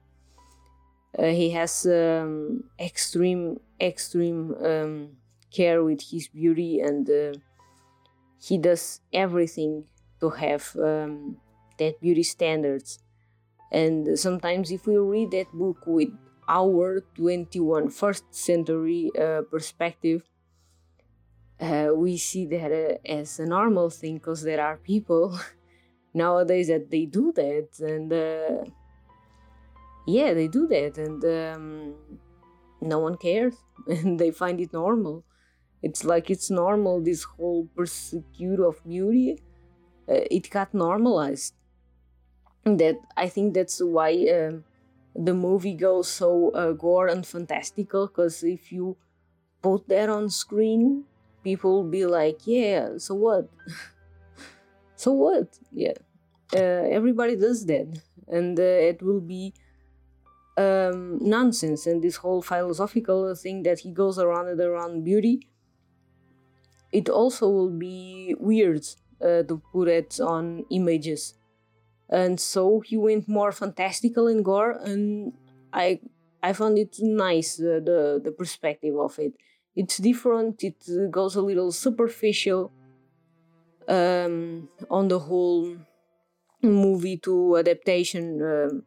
uh, 1.18 1.24
he 1.24 1.50
has 1.50 1.86
um, 1.86 2.64
extreme 2.78 3.58
extreme 3.80 4.54
um, 4.64 5.08
care 5.54 5.82
with 5.82 6.02
his 6.10 6.28
beauty 6.28 6.80
and 6.80 7.08
he 8.40 8.58
does 8.58 9.00
everything 9.12 9.84
to 10.20 10.30
have 10.30 10.76
um, 10.76 11.36
that 11.78 12.00
beauty 12.00 12.22
standards. 12.22 12.98
And 13.72 14.18
sometimes, 14.18 14.70
if 14.70 14.86
we 14.86 14.96
read 14.96 15.30
that 15.32 15.52
book 15.52 15.86
with 15.86 16.10
our 16.48 17.04
21 17.16 17.90
first 17.90 18.24
century 18.34 19.10
perspective, 19.50 20.22
uh, 21.60 21.90
we 21.94 22.16
see 22.16 22.46
that 22.46 22.72
uh, 22.72 23.12
as 23.12 23.38
a 23.38 23.46
normal 23.46 23.90
thing 23.90 24.14
because 24.14 24.42
there 24.42 24.60
are 24.60 24.76
people 24.76 25.38
nowadays 26.14 26.68
that 26.68 26.90
they 26.90 27.06
do 27.06 27.32
that, 27.32 27.68
and 27.80 28.12
uh, 28.12 28.64
yeah, 30.06 30.34
they 30.34 30.48
do 30.48 30.66
that, 30.68 30.98
and 30.98 31.24
um, 31.24 31.94
no 32.80 32.98
one 32.98 33.16
cares, 33.16 33.54
and 33.86 34.18
they 34.18 34.30
find 34.30 34.60
it 34.60 34.72
normal. 34.72 35.24
It's 35.82 36.04
like 36.04 36.30
it's 36.30 36.50
normal 36.50 37.00
this 37.00 37.22
whole 37.22 37.68
pursuit 37.76 38.60
of 38.60 38.82
beauty 38.84 39.38
uh, 40.08 40.24
it 40.30 40.48
got 40.50 40.72
normalized. 40.72 41.54
That 42.64 42.96
i 43.16 43.28
think 43.28 43.54
that's 43.54 43.80
why 43.80 44.12
um, 44.28 44.64
the 45.16 45.32
movie 45.32 45.74
goes 45.74 46.08
so 46.08 46.50
uh, 46.50 46.72
gore 46.72 47.08
and 47.08 47.26
fantastical 47.26 48.08
because 48.08 48.42
if 48.42 48.70
you 48.70 48.98
put 49.62 49.88
that 49.88 50.10
on 50.10 50.28
screen 50.28 51.04
people 51.50 51.70
will 51.76 51.90
be 51.90 52.04
like 52.06 52.38
yeah 52.46 52.84
so 52.98 53.12
what? 53.14 53.44
So 54.98 55.12
what? 55.12 55.48
Yeah. 55.70 55.98
Uh, 56.52 56.82
everybody 56.98 57.36
does 57.36 57.64
that. 57.66 57.86
And 58.26 58.58
uh, 58.58 58.90
it 58.90 59.00
will 59.00 59.20
be 59.20 59.54
um, 60.56 61.18
nonsense. 61.20 61.86
And 61.86 62.02
this 62.02 62.16
whole 62.16 62.42
philosophical 62.42 63.32
thing 63.36 63.62
that 63.62 63.78
he 63.78 63.92
goes 63.92 64.18
around 64.18 64.48
and 64.48 64.60
around 64.60 65.04
beauty 65.04 65.46
it 66.90 67.08
also 67.08 67.48
will 67.48 67.70
be 67.70 68.34
weird 68.38 68.84
uh, 69.20 69.42
to 69.42 69.62
put 69.72 69.88
it 69.88 70.18
on 70.20 70.64
images. 70.70 71.34
And 72.08 72.40
so 72.40 72.80
he 72.80 72.96
went 72.96 73.28
more 73.28 73.52
fantastical 73.52 74.26
in 74.26 74.42
gore 74.42 74.72
and 74.72 75.34
i 75.70 76.00
i 76.42 76.50
found 76.54 76.78
it 76.78 76.96
nice 77.00 77.60
uh, 77.60 77.78
the 77.88 78.18
the 78.24 78.32
perspective 78.32 78.96
of 78.96 79.18
it 79.18 79.34
it's 79.76 79.98
different 79.98 80.62
it 80.64 80.84
goes 81.10 81.36
a 81.36 81.42
little 81.42 81.70
superficial 81.72 82.72
um, 83.88 84.68
on 84.90 85.08
the 85.08 85.18
whole 85.18 85.76
movie 86.62 87.16
to 87.18 87.56
adaptation 87.56 88.42
um, 88.42 88.82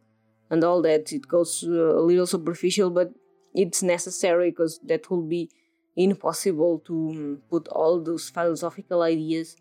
and 0.50 0.64
all 0.64 0.82
that. 0.84 1.12
It 1.12 1.28
goes 1.28 1.64
uh, 1.68 1.98
a 1.98 2.02
little 2.02 2.28
superficial 2.28 2.90
but 2.90 3.12
it's 3.54 3.84
necessary 3.84 4.52
because 4.52 4.80
that 4.86 5.10
will 5.10 5.24
be 5.24 5.50
impossible 5.96 6.80
to 6.86 6.94
um, 6.94 7.42
put 7.50 7.68
all 7.70 8.02
those 8.02 8.30
philosophical 8.30 9.02
ideas 9.02 9.58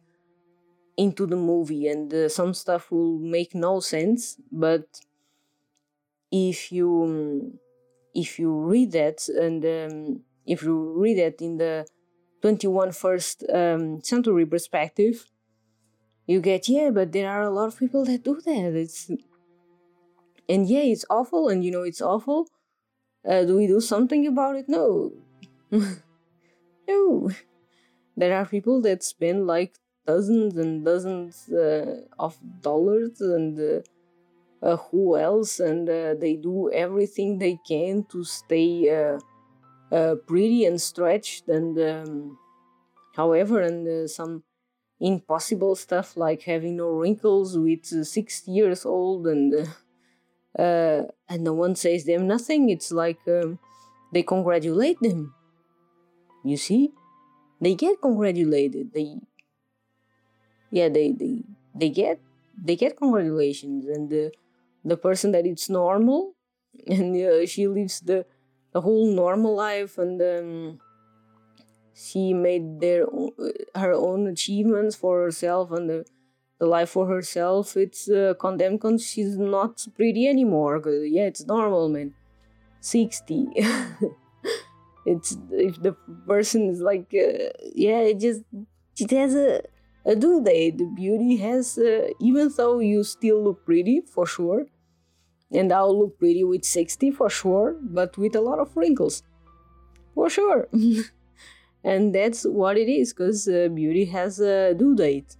into 0.97 1.27
the 1.27 1.37
movie. 1.37 1.89
And 1.89 2.13
uh, 2.13 2.29
some 2.29 2.55
stuff 2.55 2.91
will 2.91 3.19
make 3.19 3.55
no 3.55 3.81
sense 3.81 4.37
but 4.53 4.87
if 6.31 6.71
you 6.71 7.03
um, 7.05 7.59
if 8.15 8.39
you 8.39 8.53
read 8.53 8.93
that 8.93 9.29
and 9.29 9.65
um, 9.65 10.21
if 10.53 10.63
you 10.63 10.77
read 11.05 11.19
it 11.19 11.41
in 11.41 11.57
the 11.59 11.87
21 12.43 12.93
first 12.93 13.45
um, 13.53 14.03
century 14.03 14.47
perspective 14.47 15.27
you 16.27 16.41
get 16.41 16.69
yeah 16.69 16.91
but 16.91 17.13
there 17.13 17.31
are 17.31 17.43
a 17.43 17.51
lot 17.51 17.69
of 17.69 17.79
people 17.79 18.05
that 18.05 18.23
do 18.23 18.41
that. 18.47 18.73
It's 18.85 19.11
and 20.49 20.69
yeah 20.69 20.87
it's 20.93 21.05
awful 21.11 21.49
and 21.49 21.65
you 21.65 21.71
know 21.71 21.83
it's 21.83 22.01
awful. 22.01 22.49
Uh, 23.29 23.45
do 23.45 23.57
we 23.57 23.67
do 23.67 23.81
something 23.81 24.27
about 24.27 24.57
it? 24.57 24.67
No. 24.69 25.13
No. 26.89 27.31
There 28.17 28.37
are 28.37 28.45
people 28.45 28.81
that 28.83 29.05
spend 29.05 29.47
like 29.47 29.75
dozens 30.07 30.57
and 30.57 30.85
dozens 30.85 31.49
uh, 31.49 32.03
of 32.19 32.37
dollars 32.61 33.21
and 33.21 33.57
uh, 33.59 34.67
uh, 34.67 34.77
who 34.77 35.17
else 35.17 35.61
and 35.61 35.89
uh, 35.89 36.15
they 36.15 36.35
do 36.35 36.71
everything 36.73 37.39
they 37.39 37.59
can 37.67 38.05
to 38.11 38.25
stay 38.25 38.91
uh, 39.91 39.95
uh, 39.95 40.15
pretty 40.15 40.65
and 40.65 40.81
stretched 40.81 41.49
and 41.49 41.79
um, 41.79 42.39
however 43.17 43.61
and 43.61 44.11
some 44.11 44.43
impossible 45.01 45.75
stuff 45.75 46.17
like 46.17 46.43
having 46.43 46.77
no 46.77 46.89
wrinkles 46.91 47.57
with 47.59 47.85
60 47.87 48.51
years 48.51 48.85
old 48.85 49.27
and 49.27 49.69
and 50.57 51.45
no 51.45 51.53
one 51.53 51.75
says 51.77 52.05
them 52.05 52.27
nothing. 52.27 52.69
It's 52.71 52.91
like 52.93 53.21
um, 53.29 53.59
they 54.13 54.23
congratulate 54.23 55.01
them. 55.01 55.35
You 56.45 56.57
see? 56.57 56.93
They 57.61 57.75
get 57.75 58.01
congratulated. 58.01 58.93
They 58.93 59.21
yeah 60.71 60.89
they 60.89 61.13
they 61.13 61.45
they 61.75 61.91
get 61.91 62.21
they 62.57 62.77
get 62.77 62.97
congratulations. 62.97 63.87
And 63.87 64.11
the 64.11 64.33
the 64.85 64.97
person 64.97 65.33
that 65.33 65.47
it's 65.47 65.69
normal 65.69 66.35
and 66.87 67.17
uh, 67.17 67.47
she 67.47 67.69
lives 67.69 68.01
the 68.01 68.27
the 68.73 68.81
whole 68.81 69.07
normal 69.13 69.55
life 69.55 69.99
and 69.99 70.21
um, 70.23 70.81
she 71.95 72.33
made 72.33 72.81
their 72.81 73.07
her 73.75 73.93
own 73.93 74.27
achievements 74.27 74.97
for 74.97 75.23
herself 75.23 75.71
and 75.73 75.91
the, 75.91 76.05
the 76.59 76.67
life 76.67 76.91
for 76.91 77.07
herself. 77.07 77.77
It's 77.77 78.09
uh, 78.09 78.35
condemned 78.39 78.81
because 78.81 79.07
she's 79.07 79.37
not 79.37 79.87
pretty 79.97 80.27
anymore 80.29 80.83
yeah 81.05 81.25
it's 81.25 81.45
normal 81.47 81.89
man. 81.89 82.15
60 82.83 83.49
it's 85.07 85.37
if 85.51 85.83
the 85.83 85.93
person 86.27 86.71
is 86.71 86.81
like 86.81 87.13
uh, 87.15 87.51
yeah 87.75 88.01
it 88.01 88.21
just 88.21 88.43
it 88.99 89.11
has 89.11 89.35
a 89.35 89.63
a 90.05 90.17
due 90.17 90.43
date. 90.43 90.79
The 90.79 90.87
beauty 90.87 91.37
has 91.37 91.79
uh, 91.79 92.09
even 92.21 92.51
though 92.57 92.79
you 92.79 93.05
still 93.05 93.43
look 93.45 93.65
pretty 93.65 94.01
for 94.01 94.27
sure 94.27 94.67
and 95.53 95.73
i'll 95.73 95.99
look 95.99 96.19
pretty 96.19 96.45
with 96.45 96.65
60 96.65 97.11
for 97.11 97.31
sure 97.31 97.77
but 97.81 98.17
with 98.17 98.35
a 98.35 98.41
lot 98.41 98.59
of 98.59 98.77
wrinkles 98.77 99.23
for 100.15 100.29
sure 100.29 100.69
and 101.85 102.15
that's 102.15 102.45
what 102.45 102.77
it 102.77 102.89
is 102.89 103.13
because 103.13 103.49
uh, 103.49 103.69
beauty 103.69 104.05
has 104.07 104.41
a 104.41 104.75
due 104.75 104.95
date 104.95 105.37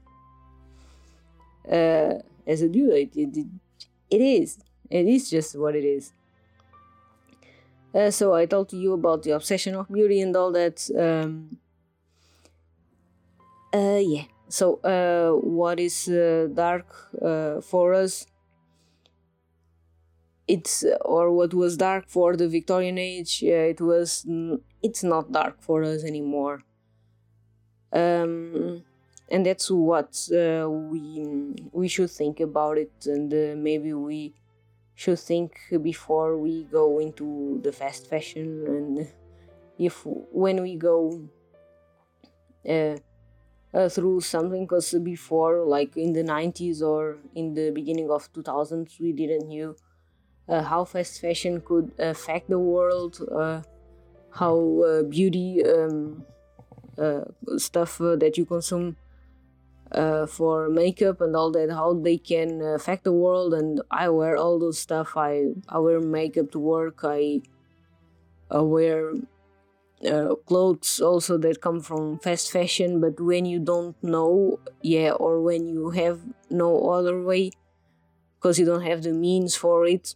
uh, 1.71 2.15
as 2.47 2.63
a 2.63 2.69
due 2.69 2.91
date 2.91 3.13
it, 3.15 3.37
it, 3.37 3.47
it 4.11 4.21
is 4.21 4.59
it 4.91 5.07
is 5.07 5.31
just 5.31 5.59
what 5.59 5.77
it 5.77 5.85
is 5.85 6.13
uh, 7.93 8.11
so 8.11 8.35
I 8.35 8.47
told 8.47 8.73
you 8.73 8.93
about 8.93 9.25
the 9.25 9.33
obsession 9.33 9.75
of 9.75 9.89
beauty 9.89 10.21
and 10.21 10.35
all 10.37 10.53
that. 10.53 10.89
Um, 10.97 11.59
uh, 13.75 13.99
yeah. 14.01 14.25
So 14.49 14.81
uh, 14.83 15.33
what 15.45 15.81
is 15.81 16.09
uh, 16.09 16.49
dark 16.53 16.87
uh, 17.21 17.61
for 17.61 17.95
us? 17.95 18.27
It's 20.55 20.85
or 21.15 21.25
what 21.39 21.53
was 21.55 21.77
dark 21.77 22.05
for 22.09 22.37
the 22.37 22.49
Victorian 22.49 22.99
age. 22.99 23.43
it 23.43 23.81
was. 23.81 24.27
It's 24.83 25.03
not 25.05 25.33
dark 25.33 25.57
for 25.61 25.85
us 25.85 26.03
anymore. 26.05 26.57
Um, 27.93 28.85
and 29.33 29.47
that's 29.47 29.71
what 29.71 30.13
uh, 30.33 30.69
we 30.69 31.55
we 31.73 31.89
should 31.89 32.11
think 32.11 32.41
about 32.41 32.79
it, 32.79 32.93
and 33.07 33.29
maybe 33.63 33.93
we 33.93 34.35
should 35.01 35.19
think 35.19 35.53
before 35.83 36.37
we 36.37 36.65
go 36.65 36.99
into 36.99 37.59
the 37.63 37.73
fast 37.73 38.07
fashion 38.07 38.65
and 38.67 39.09
if 39.79 40.03
when 40.05 40.61
we 40.61 40.77
go 40.77 41.23
uh, 42.69 42.97
uh, 43.73 43.89
through 43.89 44.21
something 44.21 44.65
because 44.67 44.95
before 45.03 45.65
like 45.65 45.97
in 45.97 46.13
the 46.13 46.23
90s 46.23 46.83
or 46.83 47.17
in 47.35 47.55
the 47.55 47.71
beginning 47.71 48.11
of 48.11 48.31
2000s 48.35 49.01
we 49.01 49.13
didn't 49.13 49.49
knew 49.49 49.71
uh, 49.71 49.90
how 50.51 50.85
fast 50.85 51.21
fashion 51.21 51.61
could 51.61 51.93
affect 51.99 52.49
the 52.49 52.59
world 52.59 53.21
uh, 53.31 53.63
how 54.33 54.83
uh, 54.83 55.03
beauty 55.03 55.63
um, 55.65 56.25
uh, 56.99 57.25
stuff 57.57 57.99
that 57.99 58.37
you 58.37 58.45
consume 58.45 58.97
uh, 59.93 60.27
for 60.27 60.69
makeup 60.69 61.21
and 61.21 61.35
all 61.35 61.51
that 61.51 61.71
how 61.71 61.95
they 61.95 62.17
can 62.17 62.63
affect 62.63 63.05
the 63.05 63.13
world. 63.13 63.55
And 63.55 63.81
i 63.91 64.09
wear 64.09 64.37
all 64.37 64.59
those 64.59 64.79
stuff. 64.79 65.17
I 65.17 65.47
i 65.69 65.79
wear 65.79 66.01
makeup 66.01 66.51
to 66.53 66.59
work. 66.59 67.01
I, 67.03 67.43
I 68.51 68.61
wear 68.61 69.13
uh, 70.07 70.35
clothes 70.47 71.01
also 71.01 71.37
that 71.39 71.61
come 71.61 71.81
from 71.81 72.19
fast 72.19 72.51
fashion. 72.51 73.01
But 73.01 73.21
when 73.21 73.47
you 73.47 73.59
don't 73.59 73.97
know 74.03 74.61
yeah 74.83 75.13
or 75.13 75.41
when 75.41 75.67
you 75.67 75.91
have 75.91 76.21
no 76.51 76.91
other 76.91 77.23
way 77.23 77.51
because 78.39 78.59
you 78.59 78.65
don't 78.65 78.83
have 78.83 79.03
the 79.03 79.13
means 79.13 79.55
for 79.57 79.87
it 79.87 80.15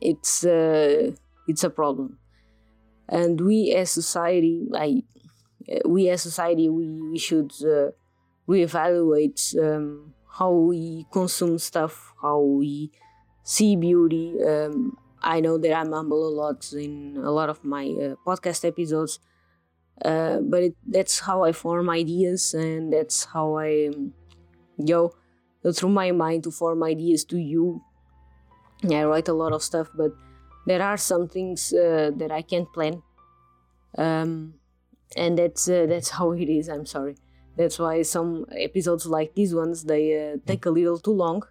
it's 0.00 0.44
uh, 0.44 1.12
it's 1.46 1.64
a 1.64 1.70
problem 1.70 2.18
and 3.08 3.40
we 3.40 3.74
as 3.74 3.90
society 3.90 4.66
like 4.70 5.04
we 5.86 6.08
as 6.08 6.22
society 6.22 6.68
we, 6.68 6.88
we 6.88 7.18
should 7.18 7.52
uh, 7.64 7.90
reevaluate 8.48 9.40
um, 9.62 10.14
how 10.38 10.52
we 10.52 11.06
consume 11.12 11.58
stuff, 11.58 12.14
how 12.22 12.40
we 12.40 12.90
see 13.44 13.76
beauty. 13.76 14.34
Um, 14.44 14.98
I 15.22 15.40
know 15.40 15.58
that 15.58 15.74
I 15.74 15.84
mumble 15.84 16.28
a 16.28 16.34
lot 16.34 16.72
in 16.72 17.16
a 17.18 17.30
lot 17.30 17.50
of 17.50 17.64
my 17.64 17.84
uh, 17.86 18.14
podcast 18.26 18.64
episodes, 18.66 19.20
uh, 20.04 20.40
but 20.40 20.62
it, 20.64 20.76
that's 20.86 21.20
how 21.20 21.44
I 21.44 21.52
form 21.52 21.90
ideas, 21.90 22.54
and 22.54 22.92
that's 22.92 23.24
how 23.24 23.56
I 23.58 23.90
um, 23.94 24.14
go 24.86 25.14
through 25.72 25.90
my 25.90 26.12
mind 26.12 26.44
to 26.44 26.50
form 26.50 26.82
ideas 26.82 27.24
to 27.26 27.38
you. 27.38 27.82
I 28.84 29.04
write 29.04 29.28
a 29.28 29.32
lot 29.32 29.52
of 29.52 29.62
stuff, 29.62 29.90
but 29.94 30.12
there 30.66 30.82
are 30.82 30.96
some 30.96 31.28
things 31.28 31.72
uh, 31.72 32.10
that 32.16 32.30
I 32.30 32.42
can't 32.42 32.72
plan, 32.72 33.02
um, 33.96 34.54
and 35.16 35.38
that's 35.38 35.68
uh, 35.68 35.86
that's 35.88 36.10
how 36.18 36.32
it 36.32 36.48
is. 36.48 36.68
I'm 36.68 36.86
sorry. 36.86 37.16
That's 37.56 37.78
why 37.78 38.02
some 38.02 38.46
episodes 38.56 39.06
like 39.06 39.34
these 39.34 39.54
ones 39.54 39.84
they 39.84 40.14
uh, 40.14 40.36
take 40.46 40.64
a 40.66 40.70
little 40.70 40.98
too 40.98 41.12
long. 41.12 41.42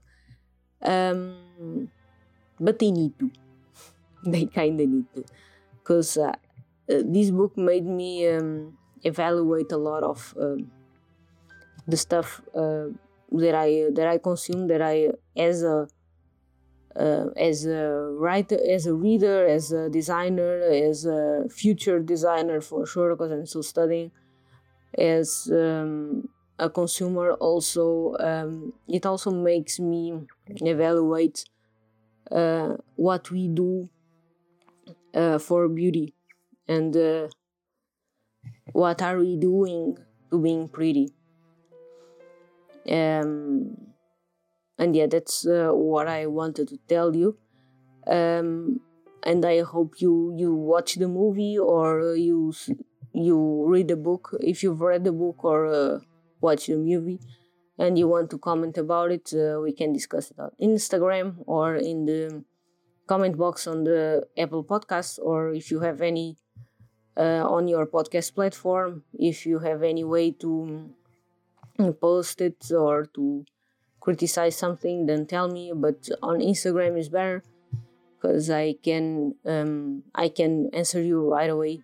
Um, 0.81 1.89
but 2.59 2.79
they 2.79 2.91
need 2.91 3.19
to. 3.19 3.31
they 4.25 4.45
kind 4.45 4.79
of 4.79 4.87
need 4.87 5.13
to, 5.15 5.25
because 5.73 6.17
uh, 6.17 6.29
uh, 6.29 6.33
this 6.87 7.29
book 7.31 7.57
made 7.57 7.85
me 7.85 8.27
um, 8.27 8.77
evaluate 9.03 9.71
a 9.71 9.77
lot 9.77 10.03
of 10.03 10.33
um, 10.39 10.71
the 11.87 11.97
stuff 11.97 12.41
uh, 12.55 12.87
that 13.31 13.55
I 13.55 13.89
that 13.93 14.07
I 14.07 14.17
consume 14.17 14.67
that 14.67 14.81
I 14.81 15.11
as 15.35 15.63
a 15.63 15.87
uh, 16.99 17.27
as 17.35 17.65
a 17.65 18.11
writer, 18.17 18.57
as 18.69 18.85
a 18.85 18.93
reader, 18.93 19.45
as 19.45 19.71
a 19.71 19.89
designer, 19.89 20.61
as 20.61 21.05
a 21.05 21.47
future 21.49 21.99
designer 21.99 22.61
for 22.61 22.85
sure, 22.85 23.15
because 23.15 23.31
I'm 23.31 23.45
still 23.45 23.63
studying. 23.63 24.11
As 24.97 25.49
um, 25.51 26.29
a 26.59 26.69
consumer 26.69 27.33
also 27.33 28.15
um, 28.19 28.73
it 28.87 29.05
also 29.05 29.31
makes 29.31 29.79
me 29.79 30.21
evaluate 30.47 31.45
uh, 32.31 32.75
what 32.95 33.29
we 33.31 33.47
do 33.47 33.89
uh, 35.13 35.37
for 35.37 35.67
beauty 35.67 36.13
and 36.67 36.95
uh, 36.97 37.27
what 38.71 39.01
are 39.01 39.17
we 39.19 39.37
doing 39.37 39.97
to 40.31 40.39
being 40.41 40.67
pretty. 40.67 41.09
Um, 42.89 43.86
and 44.77 44.95
yeah 44.95 45.07
that's 45.07 45.45
uh, 45.45 45.69
what 45.71 46.07
i 46.07 46.25
wanted 46.25 46.67
to 46.67 46.77
tell 46.87 47.15
you. 47.15 47.37
Um, 48.05 48.79
and 49.23 49.43
i 49.45 49.61
hope 49.61 49.95
you 49.99 50.33
you 50.37 50.53
watch 50.53 50.95
the 50.95 51.07
movie 51.07 51.57
or 51.57 52.15
you 52.15 52.53
you 53.13 53.65
read 53.65 53.87
the 53.87 53.95
book, 53.95 54.35
if 54.39 54.63
you've 54.63 54.81
read 54.81 55.03
the 55.03 55.11
book 55.11 55.43
or 55.43 55.65
uh, 55.67 55.99
watched 56.39 56.67
the 56.67 56.77
movie, 56.77 57.19
and 57.77 57.97
you 57.97 58.07
want 58.07 58.29
to 58.29 58.37
comment 58.37 58.77
about 58.77 59.11
it, 59.11 59.33
uh, 59.33 59.59
we 59.59 59.71
can 59.71 59.91
discuss 59.91 60.31
it 60.31 60.39
on 60.39 60.51
Instagram 60.61 61.35
or 61.47 61.75
in 61.75 62.05
the 62.05 62.43
comment 63.07 63.37
box 63.37 63.67
on 63.67 63.83
the 63.83 64.25
Apple 64.37 64.63
Podcast, 64.63 65.19
or 65.21 65.53
if 65.53 65.71
you 65.71 65.79
have 65.79 66.01
any 66.01 66.37
uh, 67.17 67.43
on 67.47 67.67
your 67.67 67.87
podcast 67.87 68.35
platform, 68.35 69.03
if 69.13 69.45
you 69.45 69.59
have 69.59 69.81
any 69.81 70.03
way 70.03 70.31
to 70.31 70.91
mm, 71.79 71.99
post 71.99 72.41
it 72.41 72.71
or 72.71 73.05
to 73.15 73.45
criticize 74.07 74.55
something, 74.55 75.05
then 75.09 75.25
tell 75.25 75.47
me. 75.57 75.73
But 75.75 75.99
on 76.23 76.39
Instagram 76.39 76.97
is 76.97 77.09
better 77.09 77.43
because 78.15 78.49
I 78.49 78.75
can 78.87 79.35
um, 79.45 80.03
I 80.15 80.27
can 80.29 80.69
answer 80.73 81.01
you 81.01 81.19
right 81.37 81.49
away. 81.57 81.75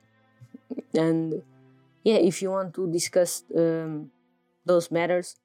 And 0.95 1.43
yeah 2.03 2.15
if 2.31 2.41
you 2.41 2.51
want 2.51 2.73
to 2.75 2.91
discuss 2.91 3.43
um, 3.55 4.11
those 4.65 4.91
matters 4.91 5.35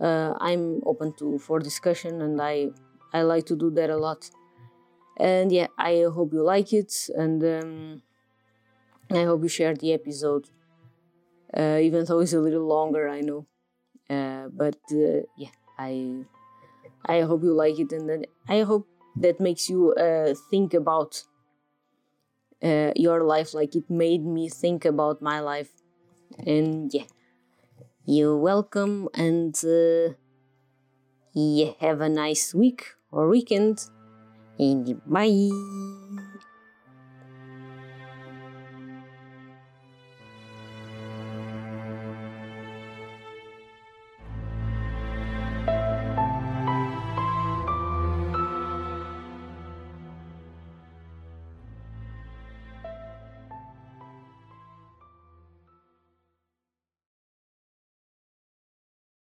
uh, 0.00 0.34
i'm 0.40 0.82
open 0.86 1.12
to 1.18 1.38
for 1.38 1.58
discussion 1.60 2.22
and 2.22 2.40
i 2.40 2.68
i 3.12 3.22
like 3.22 3.46
to 3.46 3.56
do 3.56 3.70
that 3.70 3.90
a 3.90 3.96
lot. 3.96 4.30
And 5.18 5.52
yeah 5.52 5.68
i 5.78 6.06
hope 6.16 6.32
you 6.32 6.42
like 6.42 6.72
it 6.72 6.92
and 7.16 7.42
um, 7.44 8.02
i 9.10 9.24
hope 9.24 9.42
you 9.42 9.48
share 9.48 9.74
the 9.74 9.92
episode. 9.92 10.48
Uh, 11.56 11.78
even 11.80 12.04
though 12.04 12.20
it's 12.20 12.34
a 12.34 12.40
little 12.40 12.66
longer 12.66 13.08
i 13.08 13.20
know. 13.20 13.46
Uh, 14.10 14.48
but 14.52 14.78
uh, 14.92 15.22
yeah 15.36 15.57
i 15.78 16.24
i 17.06 17.20
hope 17.22 17.42
you 17.42 17.54
like 17.54 17.78
it 17.78 17.92
and 17.92 18.26
i 18.48 18.62
hope 18.62 18.88
that 19.16 19.40
makes 19.40 19.68
you 19.68 19.92
uh, 19.94 20.34
think 20.50 20.74
about 20.74 21.24
uh, 22.62 22.92
your 22.96 23.22
life 23.24 23.54
like 23.54 23.74
it 23.74 23.88
made 23.88 24.24
me 24.24 24.48
think 24.48 24.84
about 24.84 25.22
my 25.22 25.40
life. 25.40 25.70
And 26.46 26.92
yeah 26.92 27.04
you're 28.06 28.36
welcome 28.38 29.08
and 29.12 29.54
uh, 29.64 30.14
yeah 31.34 31.72
have 31.80 32.00
a 32.00 32.08
nice 32.08 32.54
week 32.54 32.94
or 33.12 33.28
weekend 33.28 33.84
and 34.58 35.00
bye 35.06 35.50